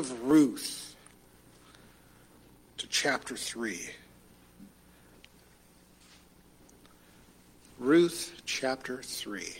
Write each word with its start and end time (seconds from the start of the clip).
of 0.00 0.22
Ruth 0.22 0.96
to 2.78 2.86
chapter 2.88 3.36
3. 3.36 3.90
Ruth 7.78 8.32
chapter 8.44 9.02
3. 9.02 9.56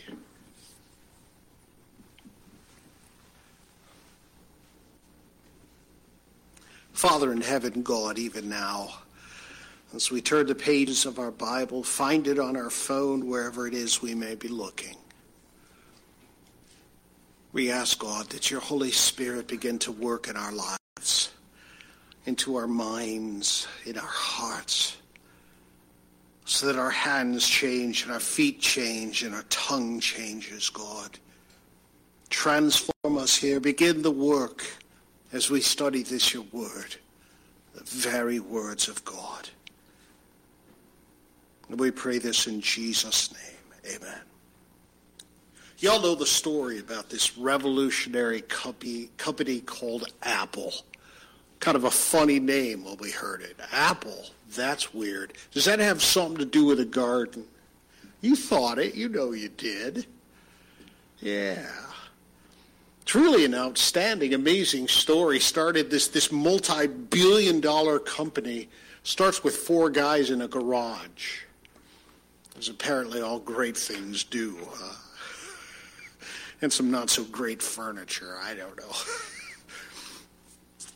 Father 6.93 7.31
in 7.31 7.41
heaven, 7.41 7.83
God, 7.83 8.17
even 8.17 8.49
now, 8.49 8.89
as 9.93 10.09
we 10.11 10.21
turn 10.21 10.47
the 10.47 10.55
pages 10.55 11.05
of 11.05 11.19
our 11.19 11.31
Bible, 11.31 11.83
find 11.83 12.25
it 12.27 12.39
on 12.39 12.55
our 12.55 12.69
phone, 12.69 13.27
wherever 13.27 13.67
it 13.67 13.73
is 13.73 14.01
we 14.01 14.15
may 14.15 14.35
be 14.35 14.47
looking. 14.47 14.95
We 17.55 17.71
ask, 17.71 17.99
God, 17.99 18.27
that 18.31 18.51
your 18.51 18.59
Holy 18.59 18.91
Spirit 18.91 19.47
begin 19.47 19.79
to 19.79 19.91
work 19.93 20.27
in 20.27 20.35
our 20.35 20.51
lives, 20.51 21.31
into 22.25 22.57
our 22.57 22.67
minds, 22.67 23.65
in 23.85 23.97
our 23.97 24.05
hearts, 24.05 24.97
so 26.43 26.67
that 26.67 26.77
our 26.77 26.89
hands 26.89 27.47
change 27.47 28.03
and 28.03 28.11
our 28.11 28.19
feet 28.19 28.59
change 28.59 29.23
and 29.23 29.33
our 29.33 29.45
tongue 29.49 30.01
changes, 30.01 30.69
God. 30.69 31.17
Transform 32.29 33.17
us 33.17 33.37
here. 33.37 33.61
Begin 33.61 34.01
the 34.01 34.11
work 34.11 34.65
as 35.31 35.49
we 35.49 35.61
study 35.61 36.03
this, 36.03 36.33
your 36.33 36.43
word, 36.51 36.97
the 37.73 37.85
very 37.85 38.41
words 38.41 38.89
of 38.89 39.05
God. 39.05 39.47
And 41.69 41.79
we 41.79 41.89
pray 41.89 42.17
this 42.17 42.47
in 42.47 42.59
Jesus' 42.59 43.31
name. 43.31 43.95
Amen. 43.95 44.19
Y'all 45.79 46.01
know 46.01 46.15
the 46.15 46.25
story 46.25 46.79
about 46.79 47.09
this 47.09 47.37
revolutionary 47.37 48.41
company, 48.41 49.09
company 49.17 49.59
called 49.59 50.05
Apple. 50.23 50.73
Kind 51.59 51.75
of 51.75 51.83
a 51.83 51.91
funny 51.91 52.39
name 52.39 52.85
when 52.85 52.97
we 52.97 53.11
heard 53.11 53.41
it. 53.41 53.57
Apple, 53.71 54.25
that's 54.55 54.93
weird. 54.93 55.33
Does 55.51 55.65
that 55.65 55.79
have 55.79 56.01
something 56.01 56.37
to 56.37 56.45
do 56.45 56.65
with 56.65 56.79
a 56.79 56.85
garden? 56.85 57.45
You 58.21 58.35
thought 58.35 58.79
it. 58.79 58.95
You 58.95 59.09
know 59.09 59.33
you 59.33 59.49
did. 59.49 60.05
Yeah. 61.19 61.67
Truly 63.03 63.45
an 63.45 63.53
outstanding, 63.53 64.33
amazing 64.33 64.87
story. 64.87 65.39
Started 65.39 65.91
this, 65.91 66.07
this 66.07 66.31
multi-billion 66.31 67.59
dollar 67.59 67.99
company. 67.99 68.69
Starts 69.03 69.43
with 69.43 69.55
four 69.55 69.89
guys 69.89 70.31
in 70.31 70.41
a 70.41 70.47
garage. 70.47 71.41
As 72.57 72.69
apparently 72.69 73.21
all 73.21 73.39
great 73.39 73.75
things 73.75 74.23
do. 74.23 74.57
Huh? 74.71 74.95
And 76.61 76.71
some 76.71 76.91
not 76.91 77.09
so 77.09 77.23
great 77.25 77.61
furniture. 77.61 78.37
I 78.41 78.53
don't 78.53 78.77
know. 78.77 78.91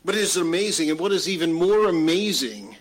but 0.05 0.15
it 0.15 0.21
is 0.21 0.37
amazing. 0.37 0.89
And 0.89 0.99
what 0.99 1.11
is 1.11 1.27
even 1.27 1.53
more 1.53 1.89
amazing 1.89 2.75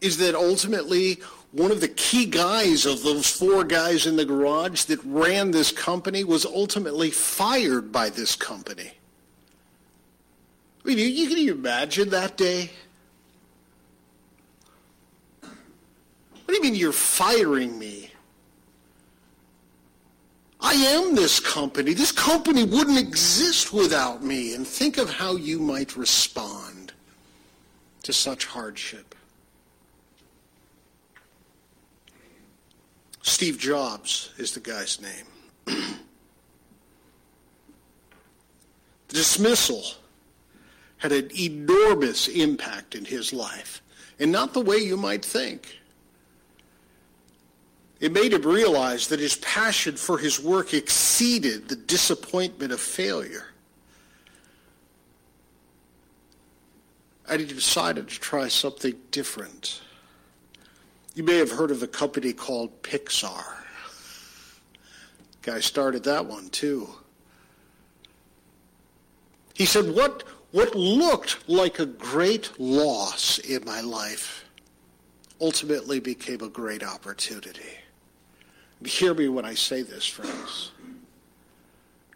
is 0.00 0.18
that 0.18 0.34
ultimately 0.34 1.20
one 1.52 1.72
of 1.72 1.80
the 1.80 1.88
key 1.88 2.26
guys 2.26 2.86
of 2.86 3.02
those 3.02 3.28
four 3.28 3.64
guys 3.64 4.06
in 4.06 4.16
the 4.16 4.24
garage 4.24 4.84
that 4.84 5.02
ran 5.04 5.50
this 5.50 5.72
company 5.72 6.22
was 6.22 6.46
ultimately 6.46 7.10
fired 7.10 7.90
by 7.90 8.08
this 8.08 8.36
company. 8.36 8.92
I 10.84 10.88
mean, 10.88 10.98
you, 10.98 11.06
you 11.06 11.28
can 11.28 11.38
you 11.38 11.52
imagine 11.52 12.10
that 12.10 12.36
day? 12.36 12.70
What 15.40 16.48
do 16.48 16.54
you 16.54 16.62
mean 16.62 16.74
you're 16.74 16.92
firing 16.92 17.78
me? 17.78 18.09
Am 20.86 21.14
this 21.14 21.40
company. 21.40 21.92
This 21.92 22.12
company 22.12 22.64
wouldn't 22.64 22.98
exist 22.98 23.72
without 23.72 24.22
me. 24.22 24.54
And 24.54 24.66
think 24.66 24.98
of 24.98 25.10
how 25.10 25.36
you 25.36 25.58
might 25.58 25.96
respond 25.96 26.92
to 28.02 28.12
such 28.12 28.46
hardship. 28.46 29.14
Steve 33.22 33.58
Jobs 33.58 34.32
is 34.38 34.52
the 34.52 34.60
guy's 34.60 35.00
name. 35.00 35.26
the 35.66 35.98
dismissal 39.08 39.82
had 40.98 41.12
an 41.12 41.30
enormous 41.38 42.28
impact 42.28 42.94
in 42.94 43.04
his 43.04 43.32
life, 43.32 43.82
and 44.18 44.30
not 44.30 44.52
the 44.52 44.60
way 44.60 44.76
you 44.76 44.96
might 44.96 45.24
think. 45.24 45.79
It 48.00 48.12
made 48.12 48.32
him 48.32 48.42
realize 48.42 49.08
that 49.08 49.20
his 49.20 49.36
passion 49.36 49.96
for 49.96 50.16
his 50.16 50.40
work 50.40 50.72
exceeded 50.72 51.68
the 51.68 51.76
disappointment 51.76 52.72
of 52.72 52.80
failure. 52.80 53.46
And 57.28 57.40
he 57.40 57.46
decided 57.46 58.08
to 58.08 58.18
try 58.18 58.48
something 58.48 58.94
different. 59.10 59.82
You 61.14 61.24
may 61.24 61.36
have 61.36 61.50
heard 61.50 61.70
of 61.70 61.82
a 61.82 61.86
company 61.86 62.32
called 62.32 62.82
Pixar. 62.82 63.44
Guy 65.42 65.60
started 65.60 66.02
that 66.04 66.24
one 66.24 66.48
too. 66.48 66.88
He 69.52 69.66
said, 69.66 69.94
what, 69.94 70.24
what 70.52 70.74
looked 70.74 71.46
like 71.48 71.78
a 71.78 71.86
great 71.86 72.50
loss 72.58 73.38
in 73.38 73.62
my 73.66 73.82
life 73.82 74.46
ultimately 75.38 76.00
became 76.00 76.40
a 76.40 76.48
great 76.48 76.82
opportunity. 76.82 77.76
Hear 78.84 79.14
me 79.14 79.28
when 79.28 79.44
I 79.44 79.54
say 79.54 79.82
this, 79.82 80.06
friends. 80.06 80.72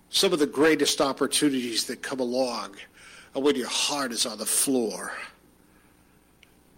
Some 0.09 0.33
of 0.33 0.39
the 0.39 0.47
greatest 0.47 1.01
opportunities 1.01 1.85
that 1.87 2.03
come 2.03 2.21
along 2.21 2.77
are 3.35 3.43
when 3.43 3.57
your 3.57 3.69
heart 3.69 4.13
is 4.13 4.27
on 4.27 4.39
the 4.39 4.47
floor 4.47 5.13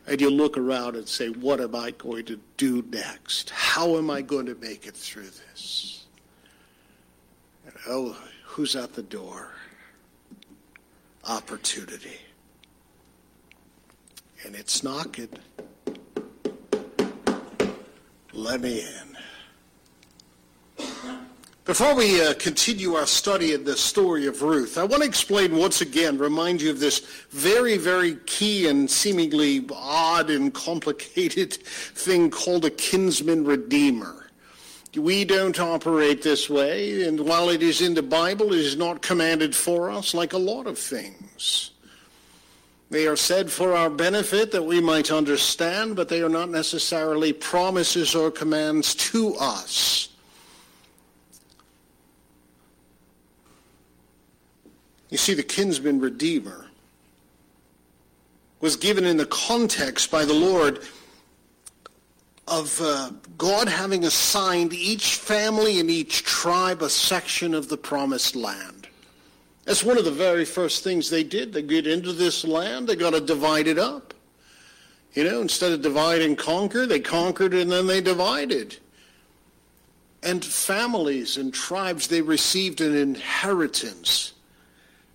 and 0.06 0.20
you 0.20 0.30
look 0.30 0.56
around 0.56 0.96
and 0.96 1.08
say, 1.08 1.28
what 1.28 1.60
am 1.60 1.74
I 1.74 1.90
going 1.92 2.24
to 2.26 2.40
do 2.56 2.84
next? 2.90 3.50
How 3.50 3.96
am 3.96 4.08
I 4.10 4.22
going 4.22 4.46
to 4.46 4.54
make 4.54 4.86
it 4.86 4.96
through 4.96 5.28
this? 5.28 6.04
And, 7.64 7.74
oh, 7.88 8.16
who's 8.44 8.76
at 8.76 8.94
the 8.94 9.02
door? 9.02 9.50
Opportunity. 11.28 12.20
And 14.44 14.54
it's 14.54 14.84
knocking. 14.84 15.28
Let 18.32 18.60
me 18.60 18.80
in. 18.80 19.16
Before 21.66 21.96
we 21.96 22.24
uh, 22.24 22.32
continue 22.34 22.94
our 22.94 23.08
study 23.08 23.52
of 23.52 23.64
the 23.64 23.76
story 23.76 24.26
of 24.26 24.40
Ruth, 24.40 24.78
I 24.78 24.84
want 24.84 25.02
to 25.02 25.08
explain 25.08 25.56
once 25.56 25.80
again, 25.80 26.16
remind 26.16 26.62
you 26.62 26.70
of 26.70 26.78
this 26.78 27.00
very, 27.30 27.76
very 27.76 28.14
key 28.24 28.68
and 28.68 28.88
seemingly 28.88 29.66
odd 29.72 30.30
and 30.30 30.54
complicated 30.54 31.54
thing 31.64 32.30
called 32.30 32.66
a 32.66 32.70
kinsman 32.70 33.44
redeemer. 33.44 34.30
We 34.94 35.24
don't 35.24 35.58
operate 35.58 36.22
this 36.22 36.48
way, 36.48 37.02
and 37.02 37.18
while 37.18 37.50
it 37.50 37.64
is 37.64 37.80
in 37.80 37.94
the 37.94 38.02
Bible, 38.02 38.52
it 38.52 38.60
is 38.60 38.76
not 38.76 39.02
commanded 39.02 39.52
for 39.52 39.90
us 39.90 40.14
like 40.14 40.34
a 40.34 40.38
lot 40.38 40.68
of 40.68 40.78
things. 40.78 41.72
They 42.90 43.08
are 43.08 43.16
said 43.16 43.50
for 43.50 43.74
our 43.74 43.90
benefit 43.90 44.52
that 44.52 44.62
we 44.62 44.80
might 44.80 45.10
understand, 45.10 45.96
but 45.96 46.08
they 46.08 46.22
are 46.22 46.28
not 46.28 46.48
necessarily 46.48 47.32
promises 47.32 48.14
or 48.14 48.30
commands 48.30 48.94
to 48.94 49.34
us. 49.34 50.10
You 55.10 55.18
see, 55.18 55.34
the 55.34 55.42
kinsman 55.42 56.00
redeemer 56.00 56.66
was 58.60 58.76
given 58.76 59.04
in 59.04 59.16
the 59.16 59.26
context 59.26 60.10
by 60.10 60.24
the 60.24 60.34
Lord 60.34 60.80
of 62.48 62.80
uh, 62.80 63.10
God 63.38 63.68
having 63.68 64.04
assigned 64.04 64.72
each 64.72 65.16
family 65.16 65.80
and 65.80 65.90
each 65.90 66.22
tribe 66.22 66.82
a 66.82 66.88
section 66.88 67.54
of 67.54 67.68
the 67.68 67.76
promised 67.76 68.36
land. 68.36 68.88
That's 69.64 69.82
one 69.82 69.98
of 69.98 70.04
the 70.04 70.12
very 70.12 70.44
first 70.44 70.84
things 70.84 71.10
they 71.10 71.24
did. 71.24 71.52
They 71.52 71.62
get 71.62 71.86
into 71.86 72.12
this 72.12 72.44
land, 72.44 72.86
they 72.88 72.96
got 72.96 73.14
to 73.14 73.20
divide 73.20 73.66
it 73.66 73.78
up. 73.78 74.14
You 75.14 75.24
know, 75.24 75.40
instead 75.40 75.72
of 75.72 75.82
divide 75.82 76.22
and 76.22 76.36
conquer, 76.36 76.86
they 76.86 77.00
conquered 77.00 77.54
and 77.54 77.70
then 77.70 77.86
they 77.86 78.00
divided. 78.00 78.76
And 80.22 80.44
families 80.44 81.36
and 81.36 81.52
tribes, 81.52 82.06
they 82.06 82.20
received 82.20 82.80
an 82.80 82.94
inheritance 82.94 84.34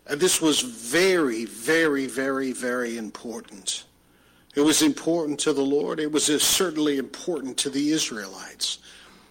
and 0.07 0.19
this 0.19 0.42
was 0.42 0.62
very, 0.62 1.45
very, 1.45 2.07
very, 2.07 2.51
very 2.51 2.98
important. 2.98 3.86
It 4.56 4.62
was 4.62 4.81
important 4.81 5.39
to 5.42 5.53
the 5.53 5.62
Lord. 5.62 6.00
It 6.00 6.12
was 6.12 6.25
certainly 6.44 6.98
important 6.98 7.57
to 7.59 7.69
the 7.69 7.92
Israelites. 7.92 8.80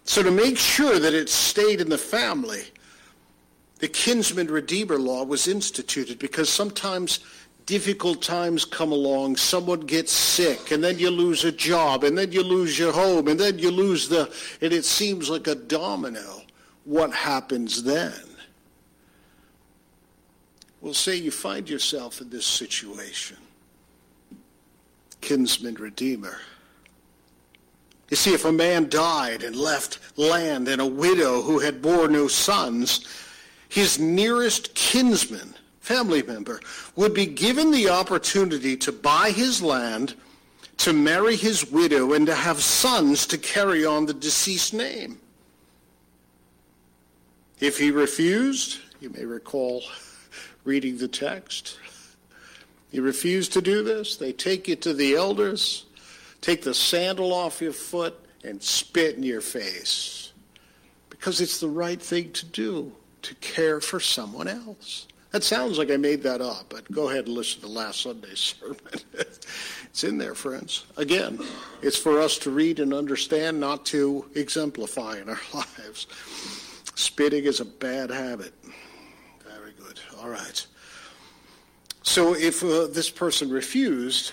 So 0.05 0.23
to 0.23 0.31
make 0.31 0.57
sure 0.57 0.99
that 0.99 1.13
it 1.13 1.29
stayed 1.29 1.81
in 1.81 1.89
the 1.89 1.99
family, 1.99 2.65
the 3.81 3.89
kinsman 3.89 4.49
redeemer 4.49 4.99
law 4.99 5.25
was 5.25 5.47
instituted 5.47 6.19
because 6.19 6.49
sometimes 6.49 7.21
difficult 7.67 8.23
times 8.23 8.65
come 8.65 8.93
along, 8.93 9.37
someone 9.37 9.81
gets 9.81 10.13
sick, 10.13 10.71
and 10.71 10.83
then 10.83 10.99
you 10.99 11.11
lose 11.11 11.45
a 11.45 11.53
job, 11.53 12.03
and 12.05 12.17
then 12.17 12.33
you 12.33 12.43
lose 12.43 12.79
your 12.79 12.93
home, 12.93 13.29
and 13.29 13.39
then 13.39 13.59
you 13.59 13.71
lose 13.71 14.09
the, 14.09 14.33
and 14.61 14.73
it 14.73 14.85
seems 14.85 15.31
like 15.31 15.47
a 15.47 15.55
domino. 15.55 16.43
What 16.85 17.13
happens 17.13 17.83
then? 17.83 18.13
Well, 20.81 20.95
say 20.95 21.17
you 21.17 21.31
find 21.31 21.69
yourself 21.69 22.21
in 22.21 22.31
this 22.31 22.47
situation. 22.47 23.37
Kinsman 25.21 25.75
Redeemer. 25.75 26.39
You 28.09 28.17
see, 28.17 28.35
if 28.35 28.45
a 28.45 28.53
man 28.53 28.89
died 28.89 29.45
and 29.45 29.55
left 29.55 30.01
land 30.19 30.69
and 30.69 30.81
a 30.81 30.87
widow 30.87 31.43
who 31.43 31.59
had 31.59 31.83
bore 31.83 32.09
no 32.09 32.27
sons, 32.27 33.07
his 33.69 33.99
nearest 33.99 34.75
kinsman, 34.75 35.55
family 35.81 36.23
member, 36.23 36.61
would 36.97 37.15
be 37.15 37.27
given 37.27 37.71
the 37.71 37.89
opportunity 37.89 38.77
to 38.79 38.91
buy 38.91 39.31
his 39.31 39.63
land, 39.63 40.15
to 40.79 40.93
marry 40.93 41.37
his 41.37 41.71
widow, 41.71 42.15
and 42.15 42.27
to 42.27 42.35
have 42.35 42.61
sons 42.63 43.27
to 43.27 43.39
carry 43.39 43.85
on 43.85 44.07
the 44.07 44.15
deceased 44.15 44.75
name. 44.75 45.21
If 47.61 47.79
he 47.79 47.91
refused, 47.91 48.79
you 49.01 49.11
may 49.11 49.25
recall 49.25 49.85
reading 50.65 50.99
the 50.99 51.09
text, 51.09 51.79
you 52.91 53.03
refuse 53.03 53.49
to 53.51 53.61
do 53.61 53.83
this, 53.83 54.17
they 54.17 54.33
take 54.33 54.67
you 54.67 54.77
to 54.77 54.93
the 54.93 55.15
elders, 55.15 55.87
take 56.41 56.63
the 56.63 56.75
sandal 56.75 57.33
off 57.33 57.61
your 57.61 57.73
foot, 57.73 58.15
and 58.45 58.63
spit 58.63 59.17
in 59.17 59.23
your 59.23 59.41
face. 59.41 60.33
Because 61.09 61.41
it's 61.41 61.61
the 61.61 61.69
right 61.69 62.01
thing 62.01 62.33
to 62.33 62.47
do, 62.47 62.93
to 63.23 63.35
care 63.37 63.81
for 63.81 64.01
someone 64.01 64.49
else. 64.49 65.07
That 65.31 65.45
sounds 65.45 65.79
like 65.79 65.93
I 65.93 65.97
made 65.97 66.25
that 66.25 66.41
up, 66.41 66.67
but 66.71 66.91
go 66.91 67.09
ahead 67.09 67.27
and 67.27 67.37
listen 67.37 67.61
to 67.61 67.69
last 67.69 68.01
Sunday's 68.01 68.41
sermon. 68.61 68.79
it's 69.85 70.03
in 70.03 70.19
there, 70.19 70.35
friends. 70.35 70.87
Again, 70.97 71.39
it's 71.83 71.97
for 71.97 72.21
us 72.21 72.37
to 72.39 72.51
read 72.51 72.81
and 72.81 72.93
understand, 72.93 73.61
not 73.61 73.87
to 73.87 74.29
exemplify 74.35 75.19
in 75.19 75.29
our 75.29 75.41
lives. 75.55 76.09
Spitting 76.97 77.45
is 77.45 77.61
a 77.61 77.65
bad 77.65 78.11
habit. 78.11 78.53
All 80.21 80.29
right. 80.29 80.67
So 82.03 82.35
if 82.35 82.63
uh, 82.63 82.89
this 82.89 83.09
person 83.09 83.51
refused, 83.51 84.33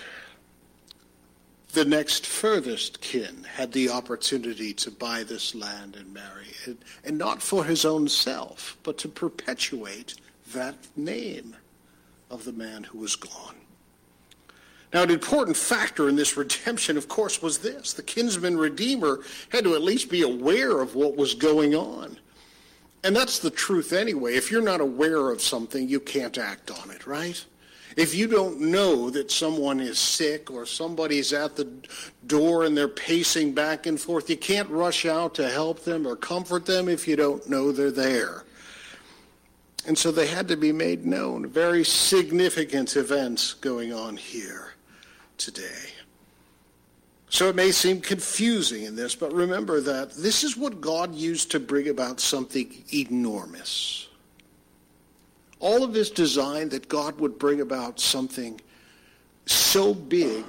the 1.72 1.84
next 1.84 2.26
furthest 2.26 3.00
kin 3.00 3.44
had 3.44 3.72
the 3.72 3.88
opportunity 3.88 4.74
to 4.74 4.90
buy 4.90 5.22
this 5.22 5.54
land 5.54 5.96
and 5.96 6.12
marry 6.12 6.46
and 7.04 7.16
not 7.16 7.40
for 7.40 7.64
his 7.64 7.84
own 7.84 8.08
self, 8.08 8.76
but 8.82 8.98
to 8.98 9.08
perpetuate 9.08 10.14
that 10.52 10.74
name 10.96 11.56
of 12.30 12.44
the 12.44 12.52
man 12.52 12.84
who 12.84 12.98
was 12.98 13.16
gone. 13.16 13.54
Now, 14.92 15.02
an 15.02 15.10
important 15.10 15.56
factor 15.56 16.08
in 16.08 16.16
this 16.16 16.36
redemption, 16.36 16.96
of 16.96 17.08
course, 17.08 17.42
was 17.42 17.58
this. 17.58 17.92
The 17.92 18.02
kinsman 18.02 18.56
redeemer 18.56 19.20
had 19.50 19.64
to 19.64 19.74
at 19.74 19.82
least 19.82 20.10
be 20.10 20.22
aware 20.22 20.80
of 20.80 20.94
what 20.94 21.16
was 21.16 21.34
going 21.34 21.74
on. 21.74 22.18
And 23.08 23.16
that's 23.16 23.38
the 23.38 23.50
truth 23.50 23.94
anyway. 23.94 24.34
If 24.34 24.50
you're 24.50 24.60
not 24.60 24.82
aware 24.82 25.30
of 25.30 25.40
something, 25.40 25.88
you 25.88 25.98
can't 25.98 26.36
act 26.36 26.70
on 26.70 26.90
it, 26.90 27.06
right? 27.06 27.42
If 27.96 28.14
you 28.14 28.26
don't 28.26 28.60
know 28.60 29.08
that 29.08 29.30
someone 29.30 29.80
is 29.80 29.98
sick 29.98 30.50
or 30.50 30.66
somebody's 30.66 31.32
at 31.32 31.56
the 31.56 31.72
door 32.26 32.64
and 32.64 32.76
they're 32.76 32.86
pacing 32.86 33.54
back 33.54 33.86
and 33.86 33.98
forth, 33.98 34.28
you 34.28 34.36
can't 34.36 34.68
rush 34.68 35.06
out 35.06 35.34
to 35.36 35.48
help 35.48 35.84
them 35.84 36.06
or 36.06 36.16
comfort 36.16 36.66
them 36.66 36.86
if 36.86 37.08
you 37.08 37.16
don't 37.16 37.48
know 37.48 37.72
they're 37.72 37.90
there. 37.90 38.44
And 39.86 39.96
so 39.96 40.12
they 40.12 40.26
had 40.26 40.46
to 40.48 40.56
be 40.58 40.70
made 40.70 41.06
known. 41.06 41.48
Very 41.48 41.84
significant 41.84 42.94
events 42.94 43.54
going 43.54 43.90
on 43.90 44.18
here 44.18 44.74
today. 45.38 45.97
So 47.30 47.48
it 47.48 47.56
may 47.56 47.72
seem 47.72 48.00
confusing 48.00 48.84
in 48.84 48.96
this, 48.96 49.14
but 49.14 49.32
remember 49.32 49.80
that 49.82 50.12
this 50.12 50.44
is 50.44 50.56
what 50.56 50.80
God 50.80 51.14
used 51.14 51.50
to 51.50 51.60
bring 51.60 51.88
about 51.88 52.20
something 52.20 52.84
enormous 52.92 54.08
all 55.60 55.82
of 55.82 55.92
this 55.92 56.10
design 56.10 56.68
that 56.70 56.88
God 56.88 57.18
would 57.20 57.38
bring 57.38 57.60
about 57.60 58.00
something 58.00 58.60
so 59.46 59.94
big 59.94 60.44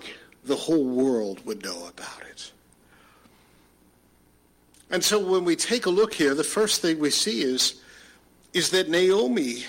the 0.45 0.55
whole 0.55 0.85
world 0.85 1.45
would 1.45 1.63
know 1.63 1.87
about 1.87 2.21
it. 2.29 2.51
And 4.91 5.03
so 5.03 5.19
when 5.19 5.45
we 5.45 5.55
take 5.55 5.85
a 5.85 5.89
look 5.89 6.13
here, 6.13 6.33
the 6.33 6.43
first 6.43 6.81
thing 6.81 6.99
we 6.99 7.11
see 7.11 7.41
is, 7.41 7.81
is 8.53 8.71
that 8.71 8.89
Naomi 8.89 9.65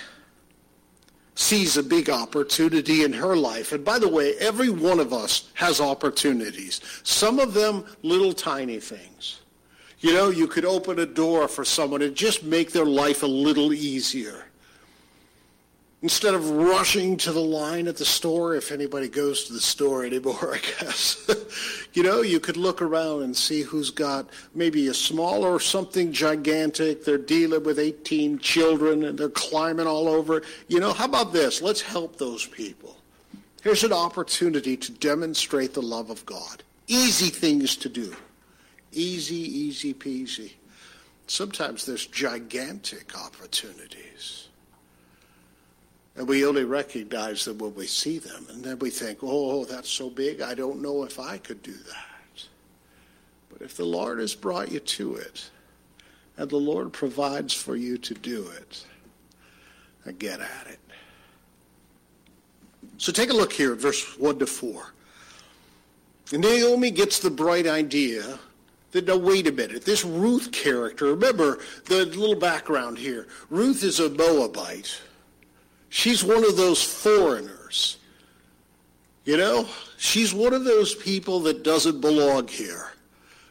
sees 1.40 1.78
a 1.78 1.82
big 1.82 2.10
opportunity 2.10 3.02
in 3.02 3.12
her 3.14 3.34
life. 3.34 3.72
And 3.72 3.82
by 3.82 3.98
the 3.98 4.08
way, 4.08 4.34
every 4.36 4.68
one 4.68 5.00
of 5.00 5.14
us 5.14 5.48
has 5.54 5.80
opportunities. 5.80 6.82
Some 7.02 7.38
of 7.38 7.54
them 7.54 7.86
little 8.02 8.34
tiny 8.34 8.78
things. 8.78 9.40
You 10.00 10.12
know, 10.12 10.28
you 10.28 10.46
could 10.46 10.66
open 10.66 10.98
a 10.98 11.06
door 11.06 11.48
for 11.48 11.64
someone 11.64 12.02
and 12.02 12.14
just 12.14 12.44
make 12.44 12.72
their 12.72 12.84
life 12.84 13.22
a 13.22 13.26
little 13.26 13.72
easier. 13.72 14.44
Instead 16.02 16.32
of 16.32 16.48
rushing 16.50 17.18
to 17.18 17.30
the 17.30 17.40
line 17.40 17.86
at 17.86 17.98
the 17.98 18.06
store, 18.06 18.54
if 18.54 18.72
anybody 18.72 19.06
goes 19.06 19.44
to 19.44 19.52
the 19.52 19.60
store 19.60 20.04
anymore, 20.04 20.54
I 20.54 20.58
guess, 20.58 21.28
you 21.92 22.02
know, 22.02 22.22
you 22.22 22.40
could 22.40 22.56
look 22.56 22.80
around 22.80 23.22
and 23.22 23.36
see 23.36 23.60
who's 23.60 23.90
got 23.90 24.30
maybe 24.54 24.88
a 24.88 24.94
small 24.94 25.44
or 25.44 25.60
something 25.60 26.10
gigantic. 26.10 27.04
They're 27.04 27.18
dealing 27.18 27.64
with 27.64 27.78
18 27.78 28.38
children 28.38 29.04
and 29.04 29.18
they're 29.18 29.28
climbing 29.28 29.86
all 29.86 30.08
over. 30.08 30.42
You 30.68 30.80
know, 30.80 30.94
how 30.94 31.04
about 31.04 31.34
this? 31.34 31.60
Let's 31.60 31.82
help 31.82 32.16
those 32.16 32.46
people. 32.46 32.96
Here's 33.62 33.84
an 33.84 33.92
opportunity 33.92 34.78
to 34.78 34.92
demonstrate 34.92 35.74
the 35.74 35.82
love 35.82 36.08
of 36.08 36.24
God. 36.24 36.62
Easy 36.86 37.28
things 37.28 37.76
to 37.76 37.90
do. 37.90 38.16
Easy, 38.90 39.36
easy 39.36 39.92
peasy. 39.92 40.52
Sometimes 41.26 41.84
there's 41.84 42.06
gigantic 42.06 43.16
opportunities. 43.16 44.48
And 46.20 46.28
we 46.28 46.44
only 46.44 46.64
recognize 46.64 47.46
them 47.46 47.56
when 47.56 47.74
we 47.74 47.86
see 47.86 48.18
them. 48.18 48.46
And 48.50 48.62
then 48.62 48.78
we 48.78 48.90
think, 48.90 49.20
oh, 49.22 49.64
that's 49.64 49.88
so 49.88 50.10
big, 50.10 50.42
I 50.42 50.52
don't 50.52 50.82
know 50.82 51.02
if 51.02 51.18
I 51.18 51.38
could 51.38 51.62
do 51.62 51.72
that. 51.72 52.44
But 53.50 53.62
if 53.62 53.74
the 53.74 53.86
Lord 53.86 54.18
has 54.18 54.34
brought 54.34 54.70
you 54.70 54.80
to 54.80 55.14
it, 55.14 55.48
and 56.36 56.50
the 56.50 56.58
Lord 56.58 56.92
provides 56.92 57.54
for 57.54 57.74
you 57.74 57.96
to 57.96 58.12
do 58.12 58.46
it, 58.48 58.84
then 60.04 60.16
get 60.16 60.40
at 60.40 60.66
it. 60.68 60.78
So 62.98 63.12
take 63.12 63.30
a 63.30 63.34
look 63.34 63.54
here 63.54 63.72
at 63.72 63.78
verse 63.78 64.18
1 64.18 64.40
to 64.40 64.46
4. 64.46 64.92
And 66.34 66.42
Naomi 66.42 66.90
gets 66.90 67.18
the 67.18 67.30
bright 67.30 67.66
idea 67.66 68.38
that, 68.90 69.06
now 69.06 69.16
wait 69.16 69.46
a 69.46 69.52
minute, 69.52 69.86
this 69.86 70.04
Ruth 70.04 70.52
character, 70.52 71.06
remember 71.06 71.60
the 71.86 72.04
little 72.04 72.36
background 72.36 72.98
here. 72.98 73.26
Ruth 73.48 73.82
is 73.82 74.00
a 74.00 74.10
Moabite. 74.10 75.00
She's 75.90 76.24
one 76.24 76.44
of 76.44 76.56
those 76.56 76.82
foreigners. 76.82 77.98
You 79.24 79.36
know, 79.36 79.68
she's 79.98 80.32
one 80.32 80.54
of 80.54 80.64
those 80.64 80.94
people 80.94 81.40
that 81.40 81.62
doesn't 81.62 82.00
belong 82.00 82.48
here. 82.48 82.92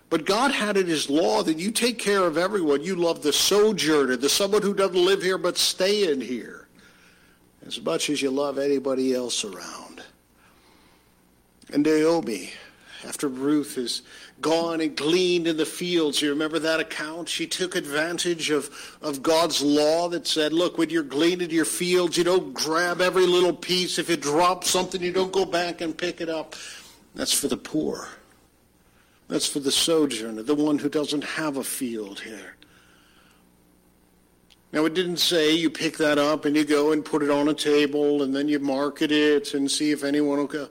But 0.09 0.25
God 0.25 0.51
had 0.51 0.75
it 0.75 0.89
as 0.89 1.09
law 1.09 1.43
that 1.43 1.59
you 1.59 1.69
take 1.69 1.99
care 1.99 2.23
of 2.23 2.37
everyone. 2.37 2.81
You 2.81 2.95
love 2.95 3.21
the 3.21 3.31
sojourner, 3.33 4.15
the 4.15 4.29
someone 4.29 4.63
who 4.63 4.73
doesn't 4.73 5.05
live 5.05 5.21
here 5.21 5.37
but 5.37 5.57
stay 5.57 6.11
in 6.11 6.19
here, 6.19 6.67
as 7.67 7.79
much 7.79 8.09
as 8.09 8.21
you 8.21 8.31
love 8.31 8.57
anybody 8.57 9.13
else 9.13 9.45
around. 9.45 10.01
And 11.71 11.83
Naomi, 11.83 12.51
after 13.05 13.27
Ruth 13.27 13.77
is 13.77 14.01
gone 14.41 14.81
and 14.81 14.95
gleaned 14.95 15.47
in 15.47 15.57
the 15.57 15.65
fields. 15.65 16.21
You 16.21 16.29
remember 16.29 16.59
that 16.59 16.79
account? 16.79 17.29
She 17.29 17.47
took 17.47 17.75
advantage 17.75 18.49
of, 18.49 18.97
of 19.01 19.21
God's 19.21 19.61
law 19.61 20.07
that 20.09 20.27
said, 20.27 20.53
look, 20.53 20.77
when 20.77 20.89
you're 20.89 21.03
gleaning 21.03 21.49
your 21.49 21.65
fields, 21.65 22.17
you 22.17 22.23
don't 22.23 22.53
grab 22.53 23.01
every 23.01 23.25
little 23.25 23.53
piece. 23.53 23.99
If 23.99 24.09
it 24.09 24.21
drops 24.21 24.69
something, 24.69 25.01
you 25.01 25.11
don't 25.11 25.31
go 25.31 25.45
back 25.45 25.81
and 25.81 25.97
pick 25.97 26.21
it 26.21 26.29
up. 26.29 26.55
That's 27.15 27.33
for 27.33 27.47
the 27.47 27.57
poor. 27.57 28.07
That's 29.27 29.47
for 29.47 29.59
the 29.59 29.71
sojourner, 29.71 30.43
the 30.43 30.55
one 30.55 30.79
who 30.79 30.89
doesn't 30.89 31.23
have 31.23 31.57
a 31.57 31.63
field 31.63 32.19
here. 32.19 32.55
Now, 34.71 34.85
it 34.85 34.93
didn't 34.93 35.17
say 35.17 35.55
you 35.55 35.69
pick 35.69 35.97
that 35.97 36.19
up 36.19 36.45
and 36.45 36.55
you 36.55 36.63
go 36.63 36.91
and 36.91 37.03
put 37.03 37.23
it 37.23 37.31
on 37.31 37.49
a 37.49 37.53
table 37.53 38.21
and 38.21 38.35
then 38.35 38.47
you 38.47 38.59
market 38.59 39.11
it 39.11 39.55
and 39.55 39.69
see 39.69 39.91
if 39.91 40.03
anyone 40.03 40.37
will 40.37 40.47
go. 40.47 40.69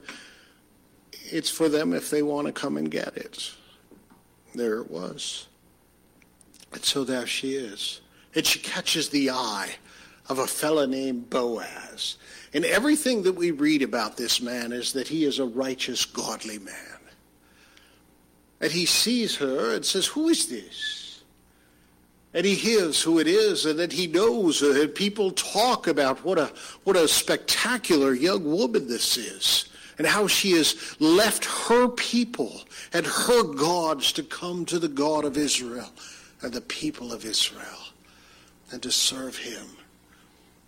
It's 1.31 1.49
for 1.49 1.69
them 1.69 1.93
if 1.93 2.09
they 2.09 2.21
want 2.21 2.47
to 2.47 2.53
come 2.53 2.77
and 2.77 2.89
get 2.89 3.15
it 3.17 3.53
there 4.59 4.79
it 4.79 4.91
was. 4.91 5.47
And 6.71 6.83
so 6.83 7.03
there 7.03 7.25
she 7.25 7.53
is. 7.53 8.01
And 8.35 8.45
she 8.45 8.59
catches 8.59 9.09
the 9.09 9.31
eye 9.31 9.71
of 10.27 10.39
a 10.39 10.47
fellow 10.47 10.85
named 10.85 11.29
Boaz. 11.29 12.17
And 12.53 12.65
everything 12.65 13.23
that 13.23 13.33
we 13.33 13.51
read 13.51 13.81
about 13.81 14.17
this 14.17 14.41
man 14.41 14.71
is 14.71 14.93
that 14.93 15.07
he 15.07 15.23
is 15.23 15.39
a 15.39 15.45
righteous, 15.45 16.05
godly 16.05 16.59
man. 16.59 16.75
And 18.61 18.71
he 18.71 18.85
sees 18.85 19.35
her 19.37 19.75
and 19.75 19.85
says, 19.85 20.05
Who 20.07 20.29
is 20.29 20.47
this? 20.47 21.21
And 22.33 22.45
he 22.45 22.53
hears 22.53 23.01
who 23.01 23.17
it 23.17 23.27
is, 23.27 23.65
and 23.65 23.79
then 23.79 23.89
he 23.89 24.05
knows, 24.05 24.61
uh, 24.61 24.79
and 24.81 24.93
people 24.93 25.31
talk 25.31 25.87
about 25.87 26.23
what 26.23 26.37
a, 26.37 26.51
what 26.83 26.95
a 26.95 27.07
spectacular 27.07 28.13
young 28.13 28.43
woman 28.43 28.87
this 28.87 29.17
is 29.17 29.68
and 29.99 30.07
how 30.07 30.25
she 30.25 30.53
has 30.53 30.95
left 30.99 31.45
her 31.45 31.87
people 31.89 32.61
and 32.93 33.05
her 33.05 33.43
gods 33.43 34.11
to 34.13 34.23
come 34.23 34.65
to 34.65 34.79
the 34.79 34.87
God 34.87 35.25
of 35.25 35.37
Israel 35.37 35.91
and 36.41 36.51
the 36.51 36.61
people 36.61 37.13
of 37.13 37.25
Israel 37.25 37.93
and 38.71 38.81
to 38.81 38.91
serve 38.91 39.37
him. 39.37 39.67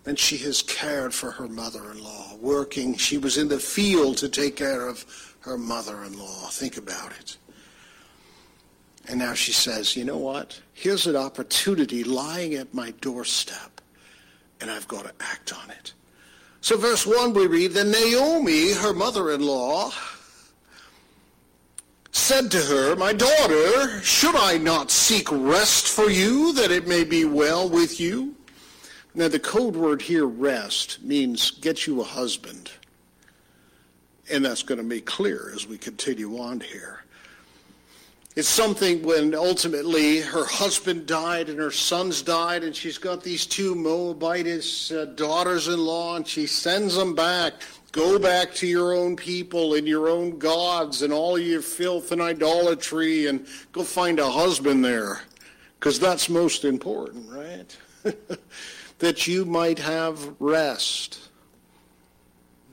And 0.04 0.18
she 0.18 0.36
has 0.38 0.62
cared 0.62 1.14
for 1.14 1.30
her 1.30 1.48
mother-in-law, 1.48 2.36
working. 2.40 2.96
She 2.96 3.18
was 3.18 3.38
in 3.38 3.48
the 3.48 3.58
field 3.58 4.18
to 4.18 4.28
take 4.28 4.56
care 4.56 4.86
of 4.86 5.36
her 5.40 5.56
mother-in-law. 5.56 6.48
Think 6.50 6.76
about 6.76 7.12
it. 7.12 7.36
And 9.08 9.18
now 9.18 9.34
she 9.34 9.52
says, 9.52 9.96
you 9.96 10.04
know 10.04 10.18
what? 10.18 10.60
Here's 10.74 11.06
an 11.06 11.16
opportunity 11.16 12.04
lying 12.04 12.54
at 12.54 12.74
my 12.74 12.92
doorstep, 13.00 13.80
and 14.60 14.70
I've 14.70 14.86
got 14.88 15.04
to 15.04 15.12
act 15.20 15.52
on 15.52 15.70
it. 15.70 15.92
So 16.62 16.76
verse 16.76 17.04
1 17.04 17.34
we 17.34 17.48
read, 17.48 17.72
Then 17.72 17.90
Naomi, 17.90 18.72
her 18.72 18.94
mother-in-law, 18.94 19.90
said 22.12 22.52
to 22.52 22.58
her, 22.58 22.94
My 22.94 23.12
daughter, 23.12 24.00
should 24.02 24.36
I 24.36 24.58
not 24.58 24.92
seek 24.92 25.26
rest 25.32 25.88
for 25.88 26.08
you, 26.08 26.52
that 26.52 26.70
it 26.70 26.86
may 26.86 27.02
be 27.02 27.24
well 27.24 27.68
with 27.68 27.98
you? 27.98 28.36
Now 29.12 29.26
the 29.26 29.40
code 29.40 29.74
word 29.74 30.02
here, 30.02 30.24
rest, 30.24 31.02
means 31.02 31.50
get 31.50 31.88
you 31.88 32.00
a 32.00 32.04
husband. 32.04 32.70
And 34.30 34.44
that's 34.44 34.62
going 34.62 34.78
to 34.78 34.86
be 34.86 35.00
clear 35.00 35.50
as 35.52 35.66
we 35.66 35.76
continue 35.76 36.38
on 36.38 36.60
here. 36.60 37.01
It's 38.34 38.48
something 38.48 39.02
when 39.02 39.34
ultimately 39.34 40.20
her 40.20 40.46
husband 40.46 41.06
died 41.06 41.50
and 41.50 41.58
her 41.58 41.70
sons 41.70 42.22
died, 42.22 42.64
and 42.64 42.74
she's 42.74 42.96
got 42.96 43.22
these 43.22 43.44
two 43.44 43.74
Moabitess 43.74 44.90
uh, 44.90 45.04
daughters-in-law, 45.04 46.16
and 46.16 46.26
she 46.26 46.46
sends 46.46 46.94
them 46.94 47.14
back. 47.14 47.52
Go 47.92 48.18
back 48.18 48.54
to 48.54 48.66
your 48.66 48.94
own 48.94 49.16
people 49.16 49.74
and 49.74 49.86
your 49.86 50.08
own 50.08 50.38
gods 50.38 51.02
and 51.02 51.12
all 51.12 51.38
your 51.38 51.60
filth 51.60 52.10
and 52.10 52.22
idolatry, 52.22 53.26
and 53.26 53.46
go 53.70 53.84
find 53.84 54.18
a 54.18 54.30
husband 54.30 54.82
there, 54.82 55.20
because 55.78 56.00
that's 56.00 56.30
most 56.30 56.64
important, 56.64 57.30
right? 57.30 57.76
that 58.98 59.26
you 59.26 59.44
might 59.44 59.78
have 59.78 60.40
rest. 60.40 61.28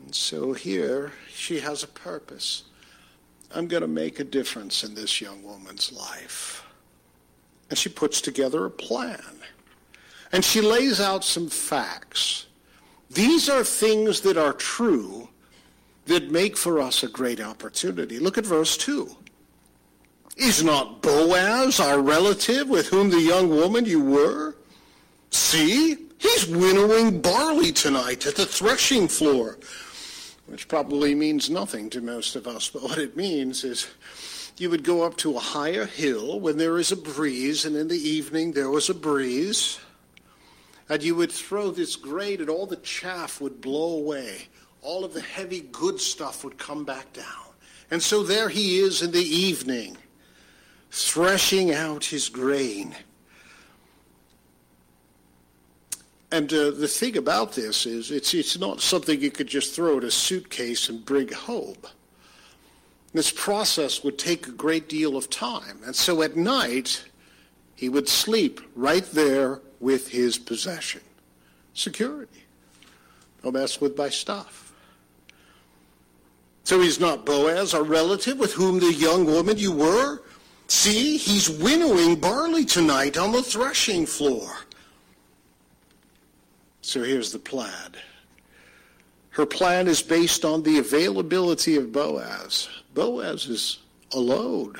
And 0.05 0.15
so 0.15 0.53
here 0.53 1.11
she 1.27 1.59
has 1.59 1.83
a 1.83 1.87
purpose. 1.87 2.63
I'm 3.53 3.67
going 3.67 3.81
to 3.81 3.87
make 3.87 4.19
a 4.19 4.23
difference 4.23 4.83
in 4.83 4.93
this 4.93 5.21
young 5.21 5.43
woman's 5.43 5.91
life. 5.91 6.65
And 7.69 7.77
she 7.77 7.89
puts 7.89 8.21
together 8.21 8.65
a 8.65 8.71
plan. 8.71 9.23
And 10.31 10.45
she 10.45 10.61
lays 10.61 11.01
out 11.01 11.23
some 11.23 11.49
facts. 11.49 12.45
These 13.09 13.49
are 13.49 13.63
things 13.63 14.21
that 14.21 14.37
are 14.37 14.53
true 14.53 15.29
that 16.05 16.31
make 16.31 16.57
for 16.57 16.79
us 16.79 17.03
a 17.03 17.07
great 17.07 17.41
opportunity. 17.41 18.19
Look 18.19 18.37
at 18.37 18.45
verse 18.45 18.77
2. 18.77 19.15
Is 20.37 20.63
not 20.63 21.01
Boaz 21.01 21.79
our 21.79 21.99
relative 21.99 22.69
with 22.69 22.87
whom 22.87 23.09
the 23.09 23.19
young 23.19 23.49
woman 23.49 23.85
you 23.85 24.01
were? 24.01 24.55
See, 25.31 25.97
he's 26.17 26.47
winnowing 26.47 27.21
barley 27.21 27.71
tonight 27.71 28.25
at 28.25 28.35
the 28.35 28.45
threshing 28.45 29.07
floor 29.07 29.57
which 30.49 30.67
probably 30.67 31.13
means 31.13 31.49
nothing 31.49 31.89
to 31.91 32.01
most 32.01 32.35
of 32.35 32.47
us, 32.47 32.69
but 32.69 32.83
what 32.83 32.97
it 32.97 33.15
means 33.15 33.63
is 33.63 33.87
you 34.57 34.69
would 34.69 34.83
go 34.83 35.03
up 35.03 35.15
to 35.17 35.35
a 35.35 35.39
higher 35.39 35.85
hill 35.85 36.39
when 36.39 36.57
there 36.57 36.77
is 36.77 36.91
a 36.91 36.95
breeze, 36.95 37.65
and 37.65 37.75
in 37.75 37.87
the 37.87 38.09
evening 38.09 38.51
there 38.51 38.69
was 38.69 38.89
a 38.89 38.93
breeze, 38.93 39.79
and 40.89 41.03
you 41.03 41.15
would 41.15 41.31
throw 41.31 41.71
this 41.71 41.95
grate, 41.95 42.41
and 42.41 42.49
all 42.49 42.65
the 42.65 42.75
chaff 42.77 43.39
would 43.39 43.61
blow 43.61 43.97
away. 43.97 44.47
All 44.81 45.05
of 45.05 45.13
the 45.13 45.21
heavy 45.21 45.61
good 45.71 45.99
stuff 45.99 46.43
would 46.43 46.57
come 46.57 46.83
back 46.83 47.13
down. 47.13 47.53
And 47.91 48.01
so 48.01 48.23
there 48.23 48.49
he 48.49 48.79
is 48.79 49.01
in 49.01 49.11
the 49.11 49.19
evening, 49.19 49.97
threshing 50.89 51.73
out 51.73 52.05
his 52.05 52.29
grain. 52.29 52.95
And 56.31 56.51
uh, 56.53 56.71
the 56.71 56.87
thing 56.87 57.17
about 57.17 57.53
this 57.53 57.85
is 57.85 58.11
it's, 58.11 58.33
it's 58.33 58.59
not 58.59 58.81
something 58.81 59.19
you 59.19 59.31
could 59.31 59.47
just 59.47 59.75
throw 59.75 59.97
in 59.97 60.03
a 60.03 60.11
suitcase 60.11 60.89
and 60.89 61.03
bring 61.03 61.31
home. 61.31 61.77
This 63.13 63.31
process 63.31 64.03
would 64.03 64.19
take 64.19 64.47
a 64.47 64.51
great 64.51 64.87
deal 64.87 65.17
of 65.17 65.29
time. 65.29 65.79
And 65.83 65.95
so 65.95 66.21
at 66.21 66.37
night, 66.37 67.03
he 67.75 67.89
would 67.89 68.07
sleep 68.07 68.61
right 68.75 69.05
there 69.05 69.61
with 69.79 70.09
his 70.09 70.37
possession. 70.37 71.01
Security. 71.73 72.43
Don't 73.41 73.53
mess 73.53 73.81
with 73.81 73.97
my 73.97 74.09
stuff. 74.09 74.73
So 76.63 76.79
he's 76.81 76.99
not 76.99 77.25
Boaz, 77.25 77.73
our 77.73 77.83
relative 77.83 78.37
with 78.37 78.53
whom 78.53 78.79
the 78.79 78.93
young 78.93 79.25
woman 79.25 79.57
you 79.57 79.71
were. 79.71 80.21
See, 80.67 81.17
he's 81.17 81.49
winnowing 81.49 82.19
barley 82.19 82.63
tonight 82.63 83.17
on 83.17 83.31
the 83.31 83.41
threshing 83.41 84.05
floor. 84.05 84.55
So 86.89 87.03
here's 87.03 87.31
the 87.31 87.37
plan. 87.37 87.91
Her 89.29 89.45
plan 89.45 89.87
is 89.87 90.01
based 90.01 90.43
on 90.43 90.63
the 90.63 90.79
availability 90.79 91.75
of 91.75 91.91
Boaz. 91.91 92.67
Boaz 92.95 93.45
is 93.45 93.77
alone. 94.11 94.73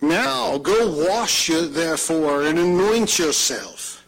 Now 0.00 0.58
go 0.58 1.08
wash 1.08 1.48
you 1.48 1.66
therefore 1.66 2.44
and 2.44 2.56
anoint 2.56 3.18
yourself 3.18 4.06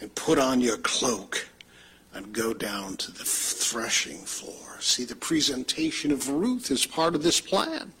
and 0.00 0.14
put 0.14 0.38
on 0.38 0.60
your 0.60 0.78
cloak 0.78 1.48
and 2.12 2.32
go 2.32 2.54
down 2.54 2.96
to 2.98 3.10
the 3.10 3.24
threshing 3.24 4.18
floor. 4.18 4.76
See, 4.78 5.04
the 5.04 5.16
presentation 5.16 6.12
of 6.12 6.28
Ruth 6.28 6.70
is 6.70 6.86
part 6.86 7.16
of 7.16 7.24
this 7.24 7.40
plan. 7.40 7.92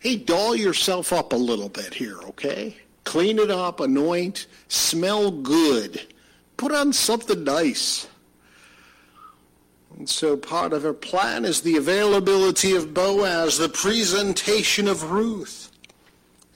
Hey, 0.00 0.16
doll 0.16 0.54
yourself 0.54 1.10
up 1.10 1.32
a 1.32 1.36
little 1.36 1.70
bit 1.70 1.94
here, 1.94 2.18
okay? 2.18 2.76
Clean 3.10 3.40
it 3.40 3.50
up, 3.50 3.80
anoint, 3.80 4.46
smell 4.68 5.32
good. 5.32 6.00
Put 6.56 6.70
on 6.70 6.92
something 6.92 7.42
nice. 7.42 8.06
And 9.98 10.08
so 10.08 10.36
part 10.36 10.72
of 10.72 10.84
her 10.84 10.92
plan 10.92 11.44
is 11.44 11.60
the 11.60 11.76
availability 11.76 12.76
of 12.76 12.94
Boaz, 12.94 13.58
the 13.58 13.68
presentation 13.68 14.86
of 14.86 15.10
Ruth, 15.10 15.72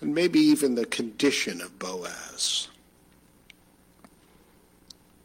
and 0.01 0.15
maybe 0.15 0.39
even 0.39 0.77
the 0.77 0.87
condition 0.87 1.61
of 1.61 1.77
Boaz. 1.81 2.69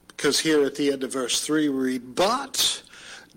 Because 0.08 0.40
here 0.40 0.66
at 0.66 0.74
the 0.74 0.92
end 0.92 1.04
of 1.04 1.14
verse 1.14 1.46
3 1.46 1.70
we 1.70 1.78
read, 1.78 2.16
But 2.16 2.82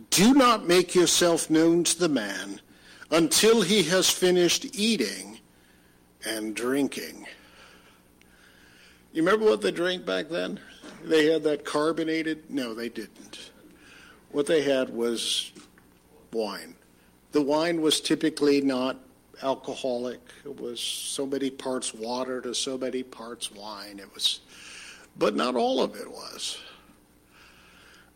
do 0.09 0.33
not 0.33 0.67
make 0.67 0.95
yourself 0.95 1.51
known 1.51 1.85
to 1.85 1.99
the 1.99 2.09
man 2.09 2.59
until 3.11 3.61
he 3.61 3.83
has 3.83 4.09
finished 4.09 4.65
eating 4.75 5.41
and 6.25 6.57
drinking. 6.57 7.27
You 9.13 9.23
remember 9.23 9.45
what 9.45 9.61
they 9.61 9.71
drank 9.71 10.07
back 10.07 10.29
then? 10.31 10.59
They 11.05 11.27
had 11.27 11.43
that 11.43 11.65
carbonated? 11.65 12.49
No, 12.49 12.73
they 12.73 12.89
didn't. 12.89 13.51
What 14.31 14.47
they 14.47 14.63
had 14.63 14.89
was 14.89 15.53
wine. 16.33 16.75
The 17.33 17.43
wine 17.43 17.83
was 17.83 18.01
typically 18.01 18.63
not 18.63 18.97
alcoholic. 19.43 20.21
It 20.45 20.59
was 20.59 20.81
so 20.81 21.27
many 21.27 21.51
parts 21.51 21.93
water 21.93 22.41
to 22.41 22.55
so 22.55 22.79
many 22.79 23.03
parts 23.03 23.53
wine. 23.53 23.99
It 23.99 24.13
was, 24.15 24.41
but 25.19 25.37
not 25.37 25.57
all 25.57 25.83
of 25.83 25.95
it 25.97 26.11
was. 26.11 26.59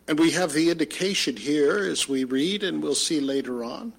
And 0.07 0.17
we 0.17 0.31
have 0.31 0.53
the 0.53 0.71
indication 0.71 1.35
here 1.35 1.77
as 1.79 2.07
we 2.07 2.23
read, 2.23 2.63
and 2.63 2.81
we'll 2.81 2.95
see 2.95 3.19
later 3.19 3.63
on, 3.63 3.93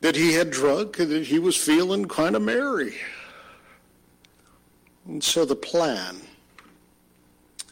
that 0.00 0.16
he 0.16 0.34
had 0.34 0.50
drunk 0.50 0.98
and 0.98 1.10
that 1.12 1.26
he 1.26 1.38
was 1.38 1.56
feeling 1.56 2.06
kind 2.06 2.36
of 2.36 2.42
merry. 2.42 2.96
And 5.06 5.22
so 5.22 5.44
the 5.44 5.56
plan 5.56 6.20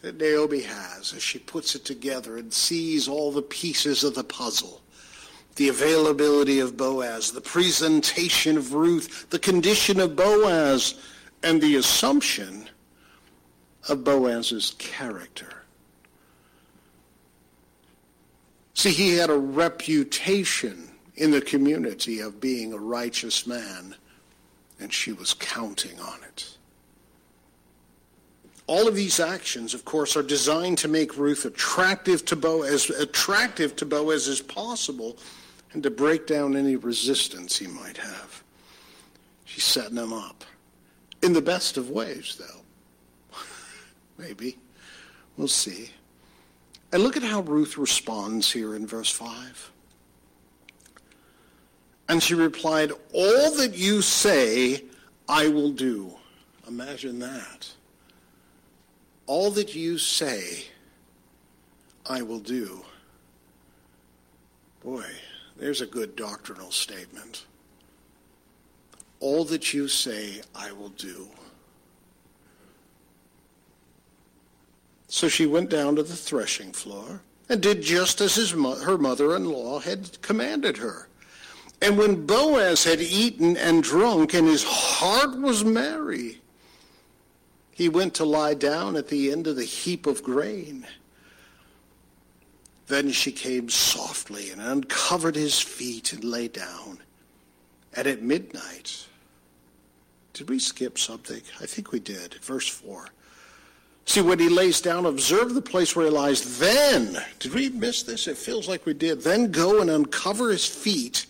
that 0.03 0.19
Naomi 0.19 0.61
has 0.63 1.13
as 1.13 1.23
she 1.23 1.39
puts 1.39 1.75
it 1.75 1.85
together 1.85 2.37
and 2.37 2.53
sees 2.53 3.09
all 3.09 3.33
the 3.33 3.43
pieces 3.43 4.05
of 4.05 4.15
the 4.15 4.25
puzzle, 4.25 4.83
the 5.57 5.69
availability 5.69 6.61
of 6.61 6.77
Boaz, 6.77 7.33
the 7.33 7.41
presentation 7.41 8.57
of 8.57 8.75
Ruth, 8.75 9.29
the 9.31 9.39
condition 9.39 10.01
of 10.01 10.15
Boaz, 10.15 10.95
and 11.43 11.61
the 11.61 11.77
assumption 11.77 12.69
of 13.89 14.05
Boaz's 14.05 14.75
character. 14.79 15.63
See, 18.75 18.91
he 18.91 19.17
had 19.17 19.31
a 19.31 19.39
reputation 19.39 20.91
in 21.17 21.31
the 21.31 21.41
community 21.41 22.21
of 22.21 22.41
being 22.41 22.73
a 22.73 22.79
righteous 22.79 23.47
man, 23.47 23.95
and 24.81 24.93
she 24.93 25.13
was 25.13 25.33
counting 25.35 25.99
on 26.01 26.23
it. 26.25 26.54
All 28.67 28.89
of 28.89 28.95
these 28.95 29.21
actions, 29.21 29.75
of 29.75 29.85
course, 29.85 30.17
are 30.17 30.23
designed 30.23 30.79
to 30.79 30.89
make 30.89 31.19
Ruth 31.19 31.45
attractive 31.45 32.25
to 32.27 32.37
Boaz, 32.37 32.91
as 32.91 32.99
attractive 32.99 33.77
to 33.77 33.85
Boaz 33.85 34.27
as 34.27 34.41
possible, 34.41 35.19
and 35.73 35.83
to 35.83 35.91
break 35.91 36.27
down 36.27 36.57
any 36.57 36.77
resistance 36.77 37.59
he 37.59 37.67
might 37.67 37.99
have. 37.99 38.43
She's 39.45 39.65
setting 39.65 39.99
him 39.99 40.13
up. 40.13 40.45
In 41.23 41.33
the 41.33 41.43
best 41.43 41.77
of 41.77 41.91
ways, 41.91 42.39
though. 42.39 43.39
Maybe. 44.19 44.57
We'll 45.37 45.49
see. 45.49 45.91
And 46.93 47.03
look 47.03 47.17
at 47.17 47.23
how 47.23 47.41
Ruth 47.41 47.77
responds 47.77 48.51
here 48.51 48.77
in 48.77 48.87
verse 48.87 49.11
5. 49.11 49.73
And 52.09 52.23
she 52.23 52.35
replied, 52.35 52.93
All 53.13 53.55
that 53.57 53.75
you 53.75 54.01
say, 54.01 54.85
I 55.29 55.49
will 55.49 55.71
do. 55.71 56.15
Imagine 56.69 57.19
that. 57.19 57.69
All 59.27 59.51
that 59.53 59.75
you 59.75 59.99
say, 59.99 60.65
I 62.09 62.23
will 62.23 62.41
do. 62.41 62.85
Boy, 64.83 65.07
there's 65.57 65.81
a 65.81 65.87
good 65.87 66.15
doctrinal 66.15 66.71
statement. 66.71 67.47
All 69.21 69.45
that 69.45 69.73
you 69.73 69.89
say, 69.89 70.43
I 70.55 70.73
will 70.73 70.91
do. 70.91 71.29
So 75.09 75.29
she 75.29 75.47
went 75.47 75.71
down 75.71 75.97
to 75.97 76.03
the 76.03 76.17
threshing 76.17 76.73
floor 76.73 77.23
and 77.49 77.63
did 77.63 77.81
just 77.81 78.21
as 78.21 78.55
mo- 78.55 78.75
her 78.75 78.99
mother-in-law 78.99 79.81
had 79.81 80.21
commanded 80.21 80.77
her. 80.79 81.09
And 81.81 81.97
when 81.97 82.27
Boaz 82.27 82.85
had 82.85 83.01
eaten 83.01 83.57
and 83.57 83.83
drunk 83.83 84.35
and 84.35 84.47
his 84.49 84.65
heart 84.65 85.39
was 85.39 85.65
merry, 85.65 86.41
he 87.75 87.89
went 87.89 88.15
to 88.15 88.25
lie 88.25 88.55
down 88.55 88.97
at 88.97 89.09
the 89.09 89.33
end 89.33 89.47
of 89.49 89.57
the 89.57 89.65
heap 89.65 90.07
of 90.07 90.23
grain. 90.23 90.87
Then 92.87 93.11
she 93.11 93.33
came 93.33 93.69
softly 93.69 94.51
and 94.51 94.61
uncovered 94.61 95.35
his 95.35 95.61
feet 95.61 96.13
and 96.13 96.23
lay 96.23 96.49
down. 96.49 96.99
And 97.97 98.07
at 98.07 98.23
midnight, 98.23 99.07
did 100.35 100.49
we 100.49 100.59
skip 100.59 100.99
something? 100.99 101.43
I 101.61 101.67
think 101.67 101.91
we 101.91 101.99
did. 101.99 102.35
Verse 102.35 102.69
4. 102.69 103.09
See, 104.07 104.21
when 104.21 104.39
he 104.39 104.49
lays 104.49 104.81
down, 104.81 105.07
observe 105.07 105.55
the 105.55 105.63
place 105.63 105.97
where 105.97 106.07
he 106.07 106.13
lies. 106.13 106.59
Then, 106.59 107.19
did 107.39 107.55
we 107.55 107.71
miss 107.71 108.03
this? 108.03 108.29
It 108.29 108.37
feels 108.37 108.69
like 108.69 108.87
we 108.87 108.95
did. 108.95 109.23
Then 109.23 109.51
go 109.51 109.81
and 109.81 109.91
uncover 109.91 110.51
his 110.51 110.67
feet 110.67 111.27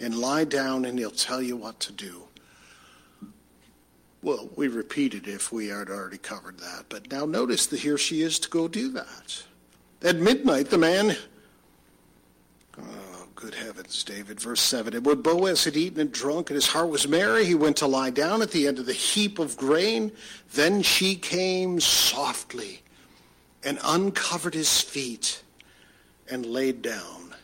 and 0.00 0.16
lie 0.16 0.44
down, 0.44 0.84
and 0.84 0.98
he'll 0.98 1.10
tell 1.10 1.42
you 1.42 1.56
what 1.56 1.80
to 1.80 1.92
do. 1.92 2.23
Well, 4.24 4.48
we 4.56 4.68
repeated 4.68 5.28
if 5.28 5.52
we 5.52 5.68
had 5.68 5.90
already 5.90 6.16
covered 6.16 6.58
that. 6.60 6.86
But 6.88 7.12
now 7.12 7.26
notice 7.26 7.66
that 7.66 7.80
here 7.80 7.98
she 7.98 8.22
is 8.22 8.38
to 8.38 8.48
go 8.48 8.68
do 8.68 8.90
that. 8.92 9.42
At 10.00 10.16
midnight, 10.16 10.70
the 10.70 10.78
man, 10.78 11.14
oh, 12.80 13.26
good 13.34 13.54
heavens, 13.54 14.02
David, 14.02 14.40
verse 14.40 14.62
7. 14.62 14.94
And 14.94 15.04
when 15.04 15.20
Boaz 15.20 15.64
had 15.64 15.76
eaten 15.76 16.00
and 16.00 16.10
drunk 16.10 16.48
and 16.48 16.54
his 16.54 16.68
heart 16.68 16.88
was 16.88 17.06
merry, 17.06 17.44
he 17.44 17.54
went 17.54 17.76
to 17.76 17.86
lie 17.86 18.08
down 18.08 18.40
at 18.40 18.50
the 18.50 18.66
end 18.66 18.78
of 18.78 18.86
the 18.86 18.94
heap 18.94 19.38
of 19.38 19.58
grain. 19.58 20.10
Then 20.54 20.80
she 20.80 21.16
came 21.16 21.78
softly 21.78 22.80
and 23.62 23.78
uncovered 23.84 24.54
his 24.54 24.80
feet 24.80 25.42
and 26.30 26.46
laid 26.46 26.80
down. 26.80 27.34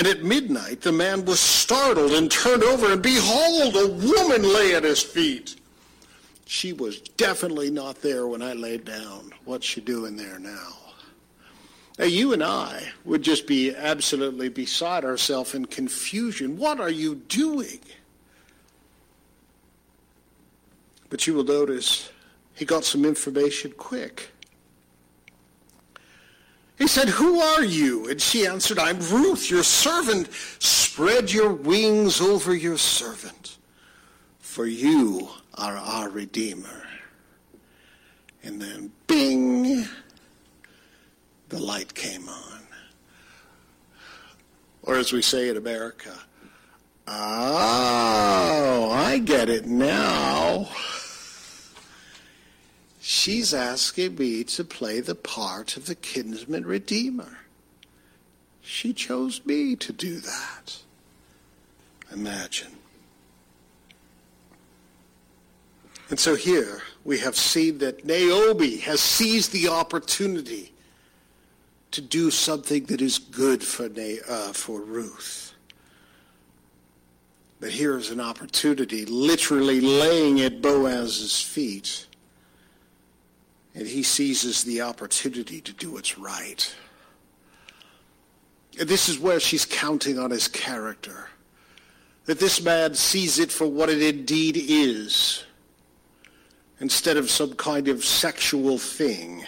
And 0.00 0.08
at 0.08 0.24
midnight 0.24 0.80
the 0.80 0.92
man 0.92 1.26
was 1.26 1.40
startled 1.40 2.12
and 2.12 2.30
turned 2.30 2.62
over, 2.62 2.90
and 2.90 3.02
behold, 3.02 3.76
a 3.76 3.86
woman 3.86 4.42
lay 4.50 4.74
at 4.74 4.82
his 4.82 5.02
feet. 5.02 5.56
She 6.46 6.72
was 6.72 7.00
definitely 7.00 7.70
not 7.70 8.00
there 8.00 8.26
when 8.26 8.40
I 8.40 8.54
laid 8.54 8.86
down. 8.86 9.30
What's 9.44 9.66
she 9.66 9.82
doing 9.82 10.16
there 10.16 10.38
now? 10.38 10.72
Now, 11.98 12.06
you 12.06 12.32
and 12.32 12.42
I 12.42 12.92
would 13.04 13.20
just 13.20 13.46
be 13.46 13.76
absolutely 13.76 14.48
beside 14.48 15.04
ourselves 15.04 15.54
in 15.54 15.66
confusion. 15.66 16.56
What 16.56 16.80
are 16.80 16.88
you 16.88 17.16
doing? 17.16 17.80
But 21.10 21.26
you 21.26 21.34
will 21.34 21.44
notice 21.44 22.10
he 22.54 22.64
got 22.64 22.86
some 22.86 23.04
information 23.04 23.74
quick. 23.76 24.30
He 26.80 26.86
said, 26.86 27.10
Who 27.10 27.40
are 27.40 27.62
you? 27.62 28.08
And 28.08 28.20
she 28.20 28.46
answered, 28.46 28.78
I'm 28.78 28.98
Ruth, 28.98 29.50
your 29.50 29.62
servant. 29.62 30.32
Spread 30.32 31.30
your 31.30 31.52
wings 31.52 32.22
over 32.22 32.54
your 32.54 32.78
servant, 32.78 33.58
for 34.38 34.64
you 34.64 35.28
are 35.54 35.76
our 35.76 36.08
Redeemer. 36.08 36.82
And 38.42 38.60
then, 38.60 38.90
bing! 39.06 39.86
the 41.50 41.58
light 41.58 41.92
came 41.94 42.28
on. 42.28 42.60
Or 44.82 44.96
as 44.96 45.12
we 45.12 45.20
say 45.20 45.50
in 45.50 45.58
America, 45.58 46.14
oh, 47.06 48.90
I 48.90 49.18
get 49.18 49.50
it 49.50 49.66
now. 49.66 50.70
She's 53.20 53.52
asking 53.52 54.14
me 54.14 54.44
to 54.44 54.64
play 54.64 55.00
the 55.00 55.14
part 55.14 55.76
of 55.76 55.84
the 55.84 55.94
kinsman 55.94 56.64
redeemer. 56.64 57.40
She 58.62 58.94
chose 58.94 59.44
me 59.44 59.76
to 59.76 59.92
do 59.92 60.20
that. 60.20 60.78
Imagine. 62.10 62.72
And 66.08 66.18
so 66.18 66.34
here 66.34 66.80
we 67.04 67.18
have 67.18 67.36
seen 67.36 67.76
that 67.80 68.06
Naomi 68.06 68.78
has 68.78 69.02
seized 69.02 69.52
the 69.52 69.68
opportunity 69.68 70.72
to 71.90 72.00
do 72.00 72.30
something 72.30 72.86
that 72.86 73.02
is 73.02 73.18
good 73.18 73.62
for, 73.62 73.90
uh, 74.30 74.54
for 74.54 74.80
Ruth. 74.80 75.52
But 77.60 77.72
here 77.72 77.98
is 77.98 78.08
an 78.08 78.20
opportunity, 78.22 79.04
literally 79.04 79.82
laying 79.82 80.40
at 80.40 80.62
Boaz's 80.62 81.42
feet. 81.42 82.06
And 83.74 83.86
he 83.86 84.02
seizes 84.02 84.64
the 84.64 84.82
opportunity 84.82 85.60
to 85.60 85.72
do 85.72 85.92
what's 85.92 86.18
right. 86.18 86.74
And 88.78 88.88
this 88.88 89.08
is 89.08 89.18
where 89.18 89.40
she's 89.40 89.64
counting 89.64 90.18
on 90.18 90.30
his 90.30 90.48
character. 90.48 91.28
That 92.24 92.40
this 92.40 92.62
man 92.62 92.94
sees 92.94 93.38
it 93.38 93.50
for 93.50 93.66
what 93.66 93.88
it 93.88 94.02
indeed 94.02 94.56
is, 94.56 95.44
instead 96.80 97.16
of 97.16 97.30
some 97.30 97.54
kind 97.54 97.88
of 97.88 98.04
sexual 98.04 98.78
thing. 98.78 99.44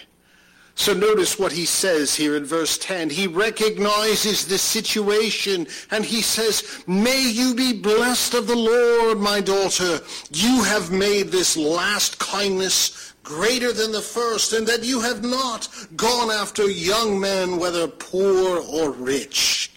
So 0.74 0.94
notice 0.94 1.38
what 1.38 1.52
he 1.52 1.66
says 1.66 2.14
here 2.14 2.36
in 2.36 2.44
verse 2.44 2.78
10. 2.78 3.10
He 3.10 3.26
recognizes 3.26 4.46
the 4.46 4.58
situation 4.58 5.66
and 5.90 6.04
he 6.04 6.22
says, 6.22 6.82
May 6.86 7.22
you 7.30 7.54
be 7.54 7.74
blessed 7.74 8.34
of 8.34 8.46
the 8.46 8.56
Lord, 8.56 9.18
my 9.18 9.40
daughter. 9.40 10.00
You 10.30 10.62
have 10.64 10.90
made 10.90 11.28
this 11.28 11.56
last 11.56 12.18
kindness 12.18 13.11
greater 13.22 13.72
than 13.72 13.92
the 13.92 14.00
first, 14.00 14.52
and 14.52 14.66
that 14.66 14.84
you 14.84 15.00
have 15.00 15.22
not 15.22 15.68
gone 15.96 16.30
after 16.30 16.68
young 16.68 17.20
men, 17.20 17.58
whether 17.58 17.86
poor 17.86 18.58
or 18.58 18.90
rich. 18.90 19.70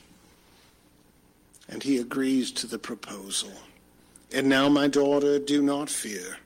And 1.69 1.81
he 1.81 1.97
agrees 1.97 2.51
to 2.53 2.67
the 2.67 2.79
proposal. 2.79 3.51
And 4.33 4.47
now, 4.47 4.69
my 4.69 4.87
daughter, 4.87 5.39
do 5.39 5.61
not 5.61 5.89
fear. 5.89 6.37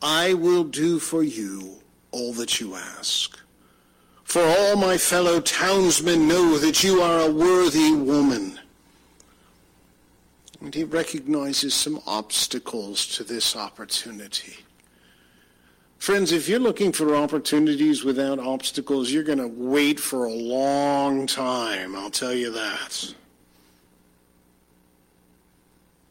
I 0.00 0.34
will 0.34 0.64
do 0.64 0.98
for 0.98 1.22
you 1.22 1.82
all 2.10 2.32
that 2.34 2.60
you 2.60 2.74
ask. 2.74 3.38
For 4.24 4.42
all 4.42 4.76
my 4.76 4.96
fellow 4.96 5.40
townsmen 5.40 6.26
know 6.26 6.58
that 6.58 6.82
you 6.82 7.02
are 7.02 7.20
a 7.20 7.30
worthy 7.30 7.92
woman. 7.92 8.58
And 10.60 10.74
he 10.74 10.84
recognizes 10.84 11.74
some 11.74 12.00
obstacles 12.06 13.06
to 13.16 13.24
this 13.24 13.56
opportunity. 13.56 14.56
Friends, 16.02 16.32
if 16.32 16.48
you're 16.48 16.58
looking 16.58 16.90
for 16.90 17.14
opportunities 17.14 18.02
without 18.02 18.40
obstacles, 18.40 19.12
you're 19.12 19.22
going 19.22 19.38
to 19.38 19.46
wait 19.46 20.00
for 20.00 20.24
a 20.24 20.32
long 20.32 21.28
time, 21.28 21.94
I'll 21.94 22.10
tell 22.10 22.34
you 22.34 22.50
that. 22.50 23.14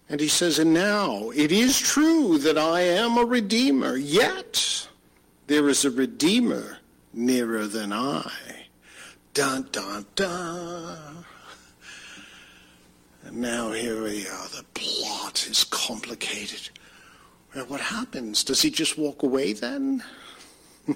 And 0.08 0.21
he 0.21 0.30
says, 0.30 0.60
and 0.60 0.73
now 0.73 1.32
it 1.32 1.51
is 1.51 1.77
true 1.77 2.38
that 2.38 2.58
I 2.58 2.80
am 2.80 3.17
a 3.17 3.25
redeemer, 3.25 3.97
yet 3.97 4.88
there 5.47 5.67
is 5.67 5.84
a 5.84 5.91
redeemer 5.91 6.77
nearer 7.12 7.67
than 7.67 7.91
I. 7.91 8.32
Dun, 9.34 9.67
dun, 9.73 10.06
dun. 10.15 11.25
And 13.25 13.36
now 13.36 13.73
here 13.73 14.01
we 14.01 14.25
are. 14.25 14.47
The 14.47 14.63
plot 14.73 15.45
is 15.49 15.65
complicated. 15.65 16.69
Well, 17.55 17.65
what 17.65 17.81
happens? 17.81 18.43
Does 18.43 18.61
he 18.61 18.69
just 18.69 18.97
walk 18.97 19.23
away 19.23 19.53
then? 19.53 20.03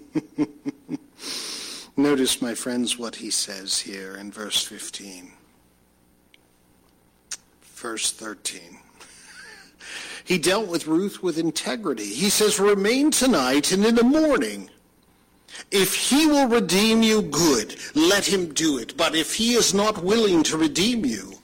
Notice, 1.97 2.41
my 2.41 2.53
friends, 2.55 2.97
what 2.97 3.15
he 3.15 3.29
says 3.29 3.79
here 3.79 4.15
in 4.15 4.31
verse 4.31 4.63
15. 4.63 5.31
Verse 7.61 8.11
13. 8.11 8.79
He 10.23 10.39
dealt 10.39 10.67
with 10.67 10.87
Ruth 10.87 11.21
with 11.21 11.37
integrity. 11.37 12.11
He 12.11 12.31
says, 12.31 12.59
Remain 12.59 13.11
tonight, 13.11 13.71
and 13.71 13.85
in 13.85 13.93
the 13.93 14.03
morning 14.03 14.71
if 15.71 15.95
he 15.95 16.25
will 16.25 16.47
redeem 16.47 17.03
you, 17.03 17.21
good, 17.21 17.75
let 17.95 18.25
him 18.25 18.53
do 18.53 18.77
it. 18.77 18.95
But 18.97 19.15
if 19.15 19.35
he 19.35 19.53
is 19.53 19.73
not 19.73 20.03
willing 20.03 20.43
to 20.43 20.57
redeem 20.57 21.05
you, 21.05 21.34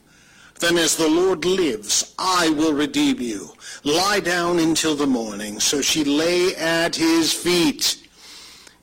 then 0.62 0.78
as 0.78 0.96
the 0.96 1.10
Lord 1.10 1.44
lives, 1.44 2.16
I 2.18 2.50
will 2.52 2.74
redeem 2.74 3.20
you. 3.20 3.52
Lie 3.84 4.22
down 4.22 4.60
until 4.60 4.96
the 4.96 5.08
morning. 5.08 5.60
So 5.60 5.82
she 5.82 6.04
lay 6.04 6.56
at 6.56 6.96
his 6.96 7.34
feet. 7.34 8.08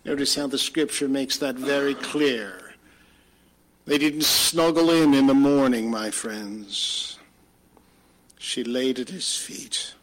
Notice 0.05 0.35
how 0.35 0.47
the 0.47 0.59
scripture 0.59 1.09
makes 1.09 1.39
that 1.39 1.55
very 1.55 1.95
clear. 1.95 2.75
They 3.87 3.97
didn't 3.97 4.25
snuggle 4.25 4.91
in 4.91 5.15
in 5.15 5.27
the 5.27 5.35
morning, 5.35 5.91
my 5.91 6.11
friends. 6.11 7.19
She 8.39 8.63
laid 8.65 8.99
at 8.99 9.09
his 9.09 9.37
feet. 9.37 9.95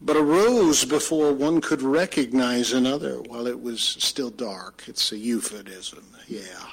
but 0.00 0.16
arose 0.16 0.84
before 0.84 1.32
one 1.32 1.60
could 1.60 1.82
recognize 1.82 2.72
another 2.72 3.20
while 3.22 3.46
it 3.46 3.60
was 3.60 3.82
still 3.82 4.30
dark. 4.30 4.84
It's 4.86 5.12
a 5.12 5.18
euphemism, 5.18 6.04
yeah. 6.28 6.66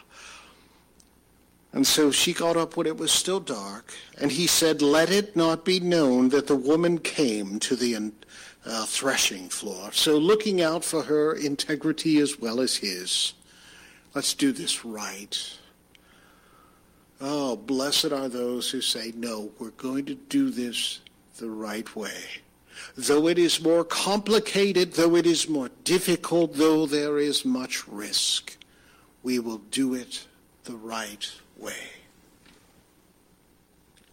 And 1.76 1.86
so 1.86 2.10
she 2.10 2.32
got 2.32 2.56
up 2.56 2.78
when 2.78 2.88
it 2.88 2.96
was 2.96 3.12
still 3.12 3.42
dark, 3.42 3.94
and 4.18 4.32
he 4.32 4.48
said, 4.48 4.82
Let 4.82 5.12
it 5.12 5.36
not 5.36 5.66
be 5.66 5.82
known 5.82 6.30
that 6.30 6.48
the 6.48 6.56
woman 6.56 7.00
came 7.00 7.60
to 7.60 7.76
the 7.76 8.14
uh, 8.66 8.86
threshing 8.86 9.50
floor. 9.50 9.92
So 9.92 10.18
looking 10.18 10.62
out 10.62 10.86
for 10.86 11.04
her 11.04 11.34
integrity 11.34 12.20
as 12.20 12.40
well 12.40 12.62
as 12.62 12.78
his. 12.78 13.34
Let's 14.14 14.34
do 14.34 14.54
this 14.54 14.86
right. 14.86 15.38
Oh, 17.20 17.58
blessed 17.58 18.14
are 18.14 18.30
those 18.30 18.72
who 18.72 18.80
say, 18.80 19.12
No, 19.14 19.52
we're 19.60 19.72
going 19.72 20.06
to 20.06 20.16
do 20.16 20.52
this 20.52 21.02
the 21.40 21.50
right 21.50 21.94
way. 21.94 22.24
Though 22.96 23.28
it 23.28 23.38
is 23.38 23.62
more 23.62 23.84
complicated, 23.84 24.94
though 24.94 25.18
it 25.18 25.26
is 25.26 25.50
more 25.50 25.72
difficult, 25.84 26.54
though 26.54 26.86
there 26.86 27.18
is 27.18 27.44
much 27.44 27.86
risk, 27.86 28.56
we 29.24 29.40
will 29.40 29.62
do 29.72 29.94
it 29.94 30.26
the 30.64 30.78
right 30.78 31.20
way. 31.20 31.45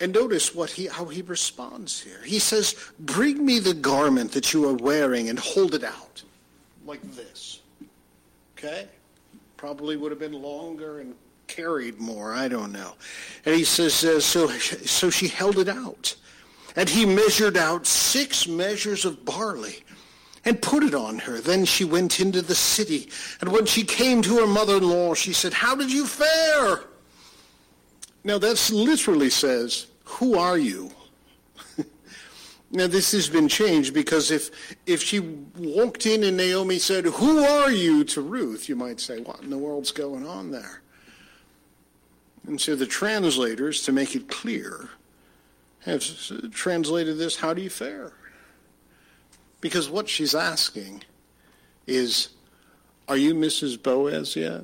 And 0.03 0.13
notice 0.13 0.53
what 0.53 0.69
he, 0.69 0.87
how 0.87 1.05
he 1.05 1.23
responds 1.23 2.01
here. 2.01 2.21
He 2.25 2.41
says, 2.41 2.75
Bring 2.99 3.47
me 3.47 3.61
the 3.61 3.73
garment 3.73 4.33
that 4.33 4.53
you 4.53 4.69
are 4.69 4.75
wearing 4.75 5.29
and 5.29 5.39
hold 5.39 5.77
it 5.77 5.85
out. 5.85 6.25
Like 6.85 7.01
this. 7.15 7.61
Okay? 8.59 8.89
Probably 9.57 9.97
would 9.97 10.11
have 10.11 10.19
been 10.19 10.43
longer 10.43 10.99
and 10.99 11.15
carried 11.47 12.01
more. 12.01 12.35
I 12.35 12.49
don't 12.49 12.73
know. 12.73 12.95
And 13.47 13.55
he 13.55 13.63
says, 13.63 14.03
uh, 14.05 14.19
so, 14.19 14.49
so 14.49 15.09
she 15.09 15.29
held 15.29 15.59
it 15.59 15.69
out. 15.69 16.17
And 16.75 16.89
he 16.89 17.07
measured 17.07 17.57
out 17.57 17.87
six 17.87 18.49
measures 18.49 19.05
of 19.05 19.25
barley 19.25 19.85
and 20.45 20.61
put 20.61 20.83
it 20.83 20.97
on 20.97 21.21
her. 21.21 21.41
Then 21.41 21.65
she 21.65 21.85
went 21.85 22.19
into 22.19 22.43
the 22.43 22.57
city. 22.57 23.09
And 23.41 23.53
when 23.53 23.67
she 23.67 23.85
came 23.85 24.21
to 24.23 24.39
her 24.39 24.49
mother-in-law, 24.49 25.15
she 25.15 25.33
said, 25.33 25.53
How 25.53 25.77
did 25.77 25.93
you 25.93 26.07
fare? 26.07 26.81
Now 28.25 28.39
that 28.39 28.71
literally 28.73 29.31
says, 29.31 29.87
who 30.05 30.39
are 30.39 30.59
you? 30.59 30.91
now 32.71 32.87
this 32.87 33.13
has 33.13 33.29
been 33.29 33.49
changed 33.49 33.93
because 33.95 34.31
if, 34.31 34.77
if 34.87 35.03
she 35.03 35.21
walked 35.21 36.07
in 36.07 36.23
and 36.23 36.37
Naomi 36.37 36.79
said, 36.79 37.05
who 37.05 37.45
are 37.45 37.71
you 37.71 38.05
to 38.05 38.21
Ruth, 38.21 38.69
you 38.69 38.77
might 38.77 39.01
say, 39.01 39.21
what 39.21 39.41
in 39.43 39.51
the 39.51 39.59
world's 39.59 39.91
going 39.91 40.27
on 40.27 40.51
there? 40.51 40.83
And 42.47 42.61
so 42.61 42.75
the 42.75 42.87
translators, 42.87 43.83
to 43.83 43.93
make 43.93 44.15
it 44.15 44.29
clear, 44.29 44.91
have 45.81 46.05
translated 46.53 47.19
this, 47.19 47.37
how 47.37 47.55
do 47.55 47.63
you 47.63 47.71
fare? 47.71 48.13
Because 49.61 49.89
what 49.89 50.09
she's 50.09 50.35
asking 50.35 51.05
is, 51.87 52.31
are 53.09 53.17
you 53.17 53.35
Mrs. 53.35 53.81
Boaz 53.81 54.37
yet? 54.37 54.63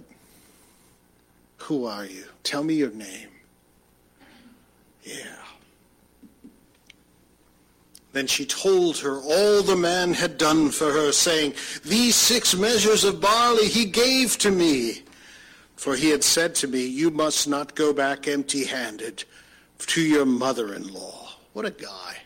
Who 1.59 1.85
are 1.87 2.05
you? 2.05 2.25
Tell 2.43 2.63
me 2.63 2.75
your 2.75 2.91
name. 2.91 3.29
Yeah. 5.09 5.39
Then 8.13 8.27
she 8.27 8.45
told 8.45 8.99
her 8.99 9.21
all 9.21 9.63
the 9.63 9.77
man 9.77 10.13
had 10.13 10.39
done 10.39 10.71
for 10.71 10.93
her, 10.93 11.13
saying, 11.13 11.55
These 11.85 12.17
six 12.17 12.55
measures 12.55 13.05
of 13.05 13.21
barley 13.21 13.69
he 13.69 13.85
gave 13.85 14.37
to 14.39 14.51
me. 14.51 15.03
For 15.77 15.95
he 15.95 16.11
had 16.11 16.25
said 16.25 16.55
to 16.57 16.69
me, 16.69 16.87
You 16.87 17.11
must 17.11 17.49
not 17.49 17.75
go 17.75 17.93
back 17.93 18.27
empty 18.29 18.65
handed 18.65 19.25
to 19.79 20.03
your 20.03 20.27
mother 20.27 20.75
in 20.75 20.93
law. 20.93 21.31
What 21.53 21.65
a 21.65 21.71
guy. 21.71 22.17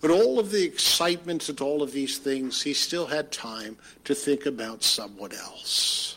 But 0.00 0.10
all 0.10 0.38
of 0.38 0.50
the 0.50 0.64
excitement 0.64 1.48
and 1.48 1.60
all 1.60 1.82
of 1.82 1.92
these 1.92 2.18
things, 2.18 2.62
he 2.62 2.72
still 2.72 3.06
had 3.06 3.30
time 3.30 3.76
to 4.04 4.14
think 4.14 4.46
about 4.46 4.82
someone 4.82 5.32
else. 5.32 6.16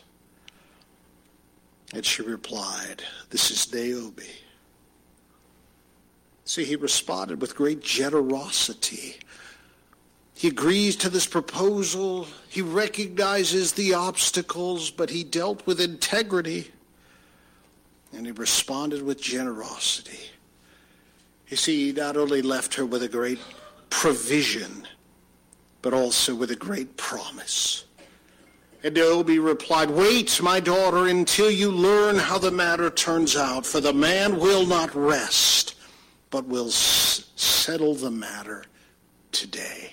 And 1.93 2.05
she 2.05 2.21
replied, 2.21 3.03
This 3.29 3.51
is 3.51 3.73
Naomi 3.73 4.29
See, 6.45 6.63
he 6.65 6.75
responded 6.75 7.39
with 7.39 7.55
great 7.55 7.81
generosity. 7.81 9.17
He 10.33 10.47
agrees 10.47 10.95
to 10.97 11.09
this 11.09 11.27
proposal. 11.27 12.27
He 12.49 12.61
recognizes 12.61 13.73
the 13.73 13.93
obstacles, 13.93 14.89
but 14.89 15.11
he 15.11 15.23
dealt 15.23 15.65
with 15.67 15.79
integrity 15.79 16.71
and 18.13 18.25
he 18.25 18.31
responded 18.31 19.03
with 19.03 19.21
generosity. 19.21 20.19
You 21.47 21.57
see, 21.57 21.87
he 21.87 21.91
not 21.93 22.17
only 22.17 22.41
left 22.41 22.73
her 22.75 22.85
with 22.85 23.03
a 23.03 23.07
great 23.07 23.39
provision, 23.89 24.87
but 25.81 25.93
also 25.93 26.35
with 26.35 26.51
a 26.51 26.55
great 26.55 26.97
promise. 26.97 27.85
And 28.83 28.95
Naomi 28.95 29.37
replied, 29.37 29.91
Wait, 29.91 30.41
my 30.41 30.59
daughter, 30.59 31.07
until 31.07 31.51
you 31.51 31.71
learn 31.71 32.17
how 32.17 32.37
the 32.37 32.51
matter 32.51 32.89
turns 32.89 33.35
out, 33.35 33.65
for 33.65 33.79
the 33.79 33.93
man 33.93 34.39
will 34.39 34.65
not 34.65 34.93
rest 34.95 35.60
but 36.31 36.47
will 36.47 36.67
s- 36.67 37.29
settle 37.35 37.93
the 37.93 38.09
matter 38.09 38.63
today. 39.31 39.91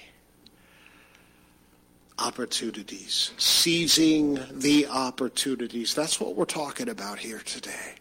Opportunities, 2.19 3.33
seizing 3.37 4.41
the 4.51 4.87
opportunities. 4.87 5.95
That's 5.95 6.19
what 6.19 6.35
we're 6.35 6.47
talking 6.47 6.89
about 6.89 7.19
here 7.19 7.41
today. 7.41 7.95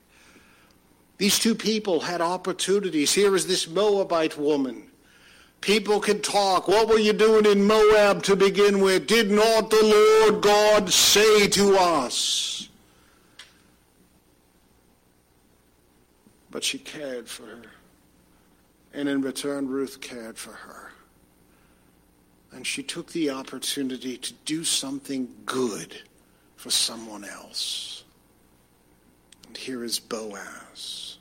These 1.17 1.39
two 1.39 1.55
people 1.55 1.99
had 1.99 2.21
opportunities. 2.21 3.13
Here 3.13 3.35
is 3.35 3.47
this 3.47 3.67
Moabite 3.67 4.37
woman. 4.37 4.83
People 5.61 5.99
can 5.99 6.21
talk. 6.21 6.67
What 6.67 6.87
were 6.87 6.99
you 6.99 7.13
doing 7.13 7.45
in 7.45 7.65
Moab 7.65 8.21
to 8.23 8.35
begin 8.35 8.79
with? 8.79 9.07
Did 9.07 9.31
not 9.31 9.71
the 9.71 9.83
Lord 9.83 10.43
God 10.43 10.91
say 10.91 11.47
to 11.49 11.75
us? 11.77 12.69
But 16.51 16.63
she 16.63 16.77
cared 16.77 17.27
for 17.27 17.43
her. 17.43 17.61
And 18.97 19.07
in 19.07 19.21
return, 19.21 19.67
Ruth 19.67 20.01
cared 20.01 20.39
for 20.39 20.53
her. 20.53 20.91
And 22.51 22.65
she 22.65 22.81
took 22.81 23.11
the 23.11 23.29
opportunity 23.29 24.17
to 24.17 24.33
do 24.43 24.63
something 24.63 25.29
good 25.45 26.01
for 26.55 26.71
someone 26.71 27.23
else. 27.23 28.03
And 29.45 29.55
here 29.55 29.83
is 29.83 29.99
Boaz 29.99 31.19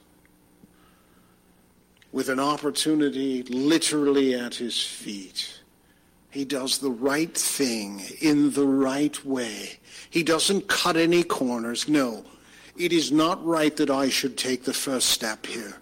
with 2.13 2.31
an 2.31 2.41
opportunity 2.41 3.43
literally 3.43 4.33
at 4.33 4.55
his 4.55 4.83
feet. 4.83 5.61
He 6.31 6.47
does 6.47 6.79
the 6.79 6.91
right 6.91 7.37
thing 7.37 8.01
in 8.23 8.53
the 8.53 8.67
right 8.67 9.23
way. 9.23 9.79
He 10.09 10.23
doesn't 10.23 10.67
cut 10.67 10.97
any 10.97 11.23
corners. 11.23 11.91
No, 11.91 12.25
it 12.79 12.95
is 12.95 13.13
not 13.13 13.45
right 13.45 13.77
that 13.77 13.91
I 13.91 14.09
should 14.09 14.39
take 14.39 14.65
the 14.65 14.73
first 14.73 15.11
step 15.11 15.45
here. 15.45 15.77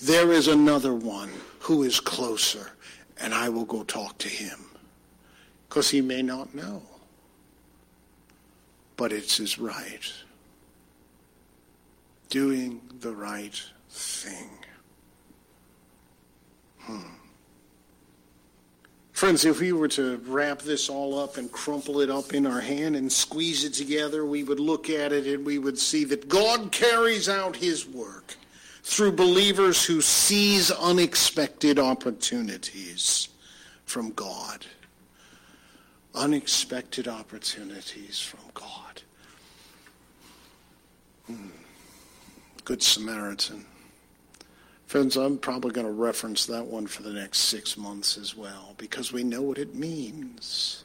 There 0.00 0.32
is 0.32 0.46
another 0.46 0.94
one 0.94 1.30
who 1.60 1.82
is 1.82 1.98
closer, 1.98 2.70
and 3.20 3.34
I 3.34 3.48
will 3.48 3.64
go 3.64 3.82
talk 3.82 4.16
to 4.18 4.28
him. 4.28 4.58
Because 5.68 5.90
he 5.90 6.00
may 6.00 6.22
not 6.22 6.54
know. 6.54 6.82
But 8.96 9.12
it's 9.12 9.36
his 9.36 9.58
right. 9.58 10.12
Doing 12.30 12.80
the 13.00 13.12
right 13.12 13.60
thing. 13.90 14.50
Hmm. 16.78 17.00
Friends, 19.12 19.44
if 19.44 19.60
we 19.60 19.72
were 19.72 19.88
to 19.88 20.18
wrap 20.26 20.60
this 20.60 20.88
all 20.88 21.18
up 21.18 21.38
and 21.38 21.50
crumple 21.50 22.00
it 22.00 22.08
up 22.08 22.34
in 22.34 22.46
our 22.46 22.60
hand 22.60 22.94
and 22.94 23.10
squeeze 23.10 23.64
it 23.64 23.74
together, 23.74 24.24
we 24.24 24.44
would 24.44 24.60
look 24.60 24.88
at 24.88 25.12
it 25.12 25.26
and 25.26 25.44
we 25.44 25.58
would 25.58 25.76
see 25.76 26.04
that 26.04 26.28
God 26.28 26.70
carries 26.70 27.28
out 27.28 27.56
his 27.56 27.84
work 27.84 28.36
through 28.88 29.12
believers 29.12 29.84
who 29.84 30.00
seize 30.00 30.70
unexpected 30.70 31.78
opportunities 31.78 33.28
from 33.84 34.10
God. 34.12 34.64
Unexpected 36.14 37.06
opportunities 37.06 38.18
from 38.18 38.40
God. 38.54 39.02
Hmm. 41.26 41.48
Good 42.64 42.82
Samaritan. 42.82 43.66
Friends, 44.86 45.18
I'm 45.18 45.36
probably 45.36 45.72
going 45.72 45.86
to 45.86 45.92
reference 45.92 46.46
that 46.46 46.64
one 46.64 46.86
for 46.86 47.02
the 47.02 47.12
next 47.12 47.40
six 47.40 47.76
months 47.76 48.16
as 48.16 48.34
well 48.34 48.74
because 48.78 49.12
we 49.12 49.22
know 49.22 49.42
what 49.42 49.58
it 49.58 49.74
means. 49.74 50.84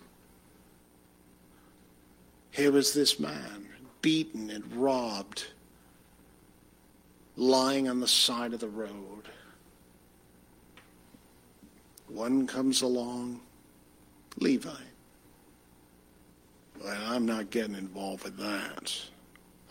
Here 2.52 2.74
was 2.74 2.94
this 2.94 3.18
man, 3.18 3.66
beaten 4.02 4.50
and 4.50 4.70
robbed 4.76 5.46
lying 7.36 7.88
on 7.88 8.00
the 8.00 8.08
side 8.08 8.54
of 8.54 8.60
the 8.60 8.68
road. 8.68 9.28
One 12.08 12.46
comes 12.46 12.82
along, 12.82 13.40
Levi. 14.38 14.70
Well, 16.84 17.02
I'm 17.08 17.26
not 17.26 17.50
getting 17.50 17.76
involved 17.76 18.24
with 18.24 18.38
that. 18.38 18.94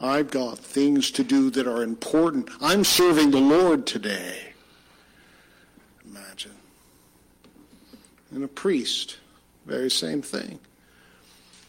I've 0.01 0.31
got 0.31 0.59
things 0.59 1.13
to 1.13 1.23
do 1.23 1.51
that 1.51 1.69
are 1.69 1.85
important. 1.85 2.51
I'm 2.61 2.83
serving 2.83 3.31
the 3.31 3.41
Lord 3.41 3.87
today. 3.87 4.53
Imagine. 6.05 6.57
And 8.33 8.43
a 8.43 8.49
priest 8.49 9.19
Very 9.65 9.91
same 9.91 10.23
thing. 10.23 10.59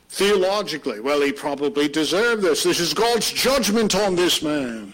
Theologically, 0.10 1.00
well, 1.00 1.22
he 1.22 1.32
probably 1.32 1.88
deserved 1.88 2.42
this. 2.42 2.64
This 2.64 2.80
is 2.80 2.94
God's 2.94 3.32
judgment 3.32 3.96
on 3.96 4.16
this 4.16 4.42
man. 4.42 4.94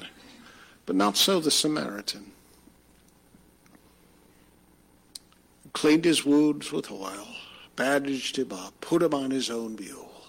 But 0.90 0.96
not 0.96 1.18
so 1.18 1.40
the 1.40 1.52
Samaritan. 1.52 2.32
Cleaned 5.72 6.04
his 6.04 6.26
wounds 6.26 6.72
with 6.72 6.90
oil, 6.90 7.28
bandaged 7.76 8.40
him 8.40 8.52
up, 8.52 8.74
put 8.82 9.04
him 9.04 9.14
on 9.14 9.30
his 9.30 9.52
own 9.52 9.76
mule, 9.76 10.24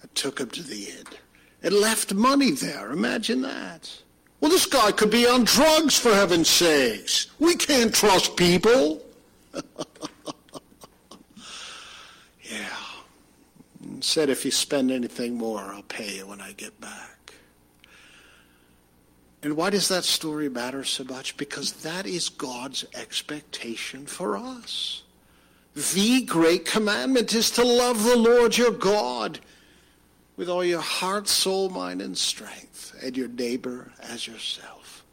and 0.00 0.14
took 0.14 0.38
him 0.38 0.48
to 0.50 0.62
the 0.62 0.84
inn. 0.84 1.06
And 1.60 1.74
left 1.74 2.14
money 2.14 2.52
there. 2.52 2.92
Imagine 2.92 3.42
that. 3.42 4.00
Well, 4.40 4.52
this 4.52 4.64
guy 4.64 4.92
could 4.92 5.10
be 5.10 5.26
on 5.26 5.42
drugs, 5.42 5.98
for 5.98 6.14
heaven's 6.14 6.48
sakes. 6.48 7.26
We 7.40 7.56
can't 7.56 7.92
trust 7.92 8.36
people. 8.36 9.02
Yeah. 12.44 12.76
Said, 14.00 14.30
if 14.30 14.44
you 14.44 14.52
spend 14.52 14.92
anything 14.92 15.34
more, 15.34 15.60
I'll 15.60 15.82
pay 15.82 16.18
you 16.18 16.28
when 16.28 16.40
I 16.40 16.52
get 16.52 16.80
back. 16.80 17.17
And 19.42 19.56
why 19.56 19.70
does 19.70 19.88
that 19.88 20.04
story 20.04 20.48
matter 20.48 20.82
so 20.82 21.04
much? 21.04 21.36
Because 21.36 21.72
that 21.82 22.06
is 22.06 22.28
God's 22.28 22.84
expectation 22.94 24.06
for 24.06 24.36
us. 24.36 25.02
The 25.74 26.22
great 26.22 26.64
commandment 26.64 27.32
is 27.34 27.50
to 27.52 27.64
love 27.64 28.02
the 28.02 28.16
Lord 28.16 28.56
your 28.56 28.72
God 28.72 29.38
with 30.36 30.48
all 30.48 30.64
your 30.64 30.80
heart, 30.80 31.28
soul, 31.28 31.68
mind, 31.68 32.02
and 32.02 32.18
strength, 32.18 32.98
and 33.02 33.16
your 33.16 33.28
neighbor 33.28 33.92
as 34.00 34.26
yourself. 34.26 35.04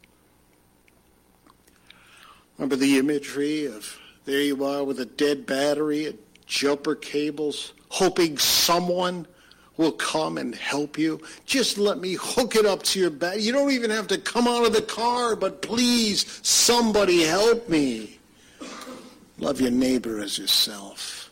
Remember 2.57 2.75
the 2.75 2.97
imagery 2.97 3.65
of 3.65 3.99
there 4.25 4.41
you 4.41 4.63
are 4.63 4.83
with 4.83 4.99
a 4.99 5.05
dead 5.05 5.45
battery 5.45 6.07
and 6.07 6.17
jumper 6.47 6.95
cables 6.95 7.73
hoping 7.89 8.37
someone 8.37 9.27
will 9.77 9.91
come 9.91 10.37
and 10.37 10.55
help 10.55 10.97
you. 10.97 11.21
Just 11.45 11.77
let 11.77 11.99
me 11.99 12.13
hook 12.13 12.55
it 12.55 12.65
up 12.65 12.83
to 12.83 12.99
your 12.99 13.09
bed. 13.09 13.41
You 13.41 13.51
don't 13.51 13.71
even 13.71 13.89
have 13.89 14.07
to 14.07 14.17
come 14.17 14.47
out 14.47 14.65
of 14.65 14.73
the 14.73 14.81
car, 14.81 15.35
but 15.35 15.61
please, 15.61 16.39
somebody 16.43 17.23
help 17.23 17.67
me. 17.67 18.19
Love 19.37 19.59
your 19.59 19.71
neighbor 19.71 20.19
as 20.19 20.37
yourself. 20.37 21.29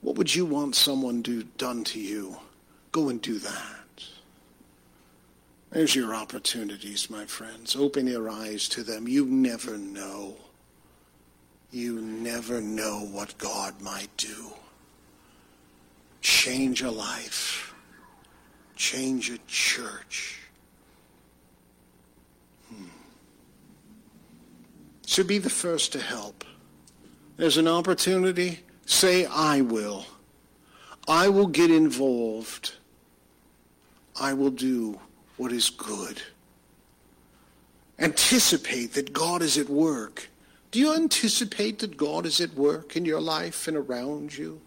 What 0.00 0.16
would 0.16 0.32
you 0.34 0.46
want 0.46 0.76
someone 0.76 1.22
do, 1.22 1.42
done 1.42 1.82
to 1.84 2.00
you? 2.00 2.36
Go 2.92 3.08
and 3.08 3.20
do 3.20 3.38
that. 3.38 3.64
There's 5.70 5.96
your 5.96 6.14
opportunities, 6.14 7.10
my 7.10 7.26
friends. 7.26 7.74
Open 7.74 8.06
your 8.06 8.30
eyes 8.30 8.68
to 8.70 8.84
them. 8.84 9.08
You 9.08 9.26
never 9.26 9.76
know. 9.76 10.36
You 11.72 12.00
never 12.00 12.60
know 12.60 13.00
what 13.10 13.36
God 13.38 13.80
might 13.82 14.16
do 14.16 14.52
change 16.26 16.82
a 16.82 16.90
life, 16.90 17.72
change 18.74 19.30
a 19.30 19.38
church. 19.46 20.40
Hmm. 22.68 22.88
So 25.02 25.22
be 25.22 25.38
the 25.38 25.48
first 25.48 25.92
to 25.92 26.00
help. 26.00 26.42
There's 27.36 27.58
an 27.58 27.68
opportunity, 27.68 28.58
say, 28.86 29.26
I 29.26 29.60
will. 29.60 30.04
I 31.06 31.28
will 31.28 31.46
get 31.46 31.70
involved. 31.70 32.74
I 34.20 34.32
will 34.32 34.50
do 34.50 34.98
what 35.36 35.52
is 35.52 35.70
good. 35.70 36.20
Anticipate 38.00 38.94
that 38.94 39.12
God 39.12 39.42
is 39.42 39.56
at 39.58 39.68
work. 39.68 40.28
Do 40.72 40.80
you 40.80 40.92
anticipate 40.92 41.78
that 41.78 41.96
God 41.96 42.26
is 42.26 42.40
at 42.40 42.52
work 42.54 42.96
in 42.96 43.04
your 43.04 43.20
life 43.20 43.68
and 43.68 43.76
around 43.76 44.36
you? 44.36 44.60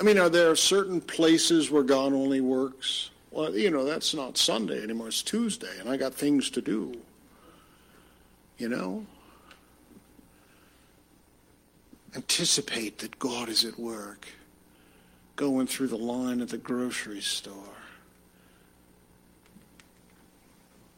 I 0.00 0.02
mean, 0.02 0.18
are 0.18 0.30
there 0.30 0.56
certain 0.56 1.02
places 1.02 1.70
where 1.70 1.82
God 1.82 2.14
only 2.14 2.40
works? 2.40 3.10
Well, 3.30 3.54
you 3.54 3.70
know, 3.70 3.84
that's 3.84 4.14
not 4.14 4.38
Sunday 4.38 4.82
anymore. 4.82 5.08
It's 5.08 5.22
Tuesday, 5.22 5.78
and 5.78 5.90
I 5.90 5.98
got 5.98 6.14
things 6.14 6.48
to 6.50 6.62
do. 6.62 6.94
You 8.56 8.70
know? 8.70 9.04
Anticipate 12.16 12.98
that 12.98 13.18
God 13.18 13.50
is 13.50 13.66
at 13.66 13.78
work. 13.78 14.26
Going 15.36 15.66
through 15.66 15.88
the 15.88 15.98
line 15.98 16.40
at 16.40 16.48
the 16.48 16.58
grocery 16.58 17.20
store. 17.20 17.54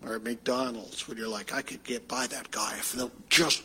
Or 0.05 0.15
at 0.15 0.23
McDonald's, 0.23 1.09
when 1.09 1.19
you're 1.19 1.29
like, 1.29 1.53
I 1.53 1.62
could 1.62 1.83
get 1.83 2.07
by 2.07 2.29
that 2.29 2.51
guy 2.53 2.75
if 2.79 2.93
they'll 2.93 3.11
just 3.29 3.65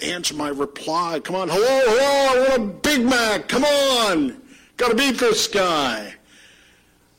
answer 0.00 0.34
my 0.34 0.48
reply. 0.48 1.20
Come 1.20 1.36
on, 1.36 1.48
hello, 1.48 1.82
hello, 1.86 2.44
I 2.44 2.48
want 2.48 2.62
a 2.62 2.74
Big 2.88 3.04
Mac. 3.04 3.48
Come 3.48 3.64
on. 3.64 4.42
Got 4.82 4.88
to 4.88 4.96
beat 4.96 5.20
this 5.20 5.46
guy. 5.46 6.12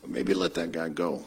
maybe 0.06 0.34
let 0.34 0.54
that 0.56 0.74
guy 0.74 0.90
go. 0.90 1.24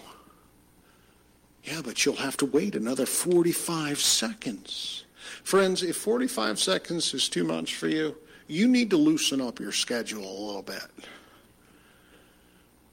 Yeah, 1.64 1.80
but 1.82 2.04
you'll 2.04 2.16
have 2.16 2.36
to 2.36 2.44
wait 2.44 2.76
another 2.76 3.06
45 3.06 3.98
seconds. 3.98 5.04
Friends, 5.44 5.82
if 5.82 5.96
45 5.96 6.58
seconds 6.58 7.14
is 7.14 7.30
too 7.30 7.42
much 7.42 7.76
for 7.76 7.88
you, 7.88 8.18
you 8.48 8.68
need 8.68 8.90
to 8.90 8.98
loosen 8.98 9.40
up 9.40 9.58
your 9.58 9.72
schedule 9.72 10.24
a 10.24 10.38
little 10.46 10.60
bit. 10.60 10.84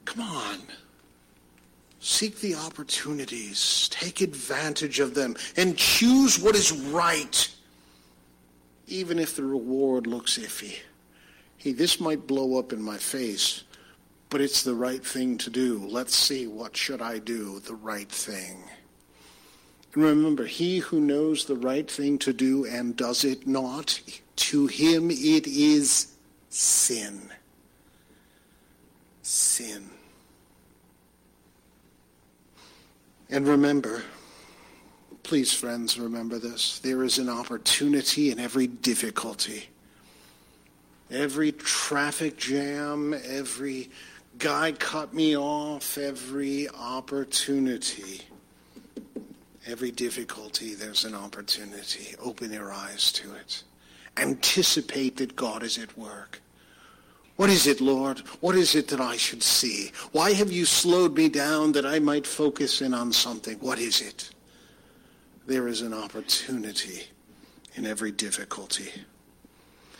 Come 0.06 0.22
on. 0.22 0.60
Seek 2.00 2.40
the 2.40 2.54
opportunities, 2.54 3.90
take 3.90 4.22
advantage 4.22 5.00
of 5.00 5.12
them, 5.12 5.36
and 5.58 5.76
choose 5.76 6.38
what 6.38 6.56
is 6.56 6.72
right, 6.72 7.54
even 8.86 9.18
if 9.18 9.36
the 9.36 9.44
reward 9.44 10.06
looks 10.06 10.38
iffy 10.38 10.78
hey, 11.64 11.72
this 11.72 11.98
might 11.98 12.26
blow 12.26 12.58
up 12.58 12.74
in 12.74 12.82
my 12.82 12.98
face, 12.98 13.64
but 14.28 14.42
it's 14.42 14.62
the 14.62 14.74
right 14.74 15.02
thing 15.02 15.38
to 15.38 15.48
do. 15.48 15.78
Let's 15.88 16.14
see, 16.14 16.46
what 16.46 16.76
should 16.76 17.00
I 17.00 17.18
do? 17.18 17.58
The 17.60 17.74
right 17.74 18.08
thing. 18.08 18.62
And 19.94 20.02
remember, 20.02 20.44
he 20.44 20.80
who 20.80 21.00
knows 21.00 21.46
the 21.46 21.56
right 21.56 21.90
thing 21.90 22.18
to 22.18 22.34
do 22.34 22.66
and 22.66 22.94
does 22.94 23.24
it 23.24 23.46
not, 23.46 23.98
to 24.36 24.66
him 24.66 25.10
it 25.10 25.46
is 25.46 26.12
sin. 26.50 27.30
Sin. 29.22 29.88
And 33.30 33.48
remember, 33.48 34.02
please, 35.22 35.54
friends, 35.54 35.98
remember 35.98 36.38
this. 36.38 36.78
There 36.80 37.04
is 37.04 37.16
an 37.16 37.30
opportunity 37.30 38.30
in 38.30 38.38
every 38.38 38.66
difficulty. 38.66 39.70
Every 41.10 41.52
traffic 41.52 42.36
jam, 42.36 43.14
every 43.14 43.90
guy 44.38 44.72
cut 44.72 45.14
me 45.14 45.36
off, 45.36 45.98
every 45.98 46.68
opportunity, 46.70 48.22
every 49.66 49.90
difficulty, 49.90 50.74
there's 50.74 51.04
an 51.04 51.14
opportunity. 51.14 52.14
Open 52.22 52.52
your 52.52 52.72
eyes 52.72 53.12
to 53.12 53.34
it. 53.34 53.62
Anticipate 54.16 55.16
that 55.18 55.36
God 55.36 55.62
is 55.62 55.78
at 55.78 55.96
work. 55.96 56.40
What 57.36 57.50
is 57.50 57.66
it, 57.66 57.80
Lord? 57.80 58.20
What 58.40 58.54
is 58.54 58.74
it 58.76 58.88
that 58.88 59.00
I 59.00 59.16
should 59.16 59.42
see? 59.42 59.90
Why 60.12 60.32
have 60.32 60.52
you 60.52 60.64
slowed 60.64 61.16
me 61.16 61.28
down 61.28 61.72
that 61.72 61.84
I 61.84 61.98
might 61.98 62.26
focus 62.26 62.80
in 62.80 62.94
on 62.94 63.12
something? 63.12 63.58
What 63.58 63.78
is 63.78 64.00
it? 64.00 64.30
There 65.46 65.66
is 65.66 65.82
an 65.82 65.92
opportunity 65.92 67.02
in 67.74 67.86
every 67.86 68.12
difficulty. 68.12 68.92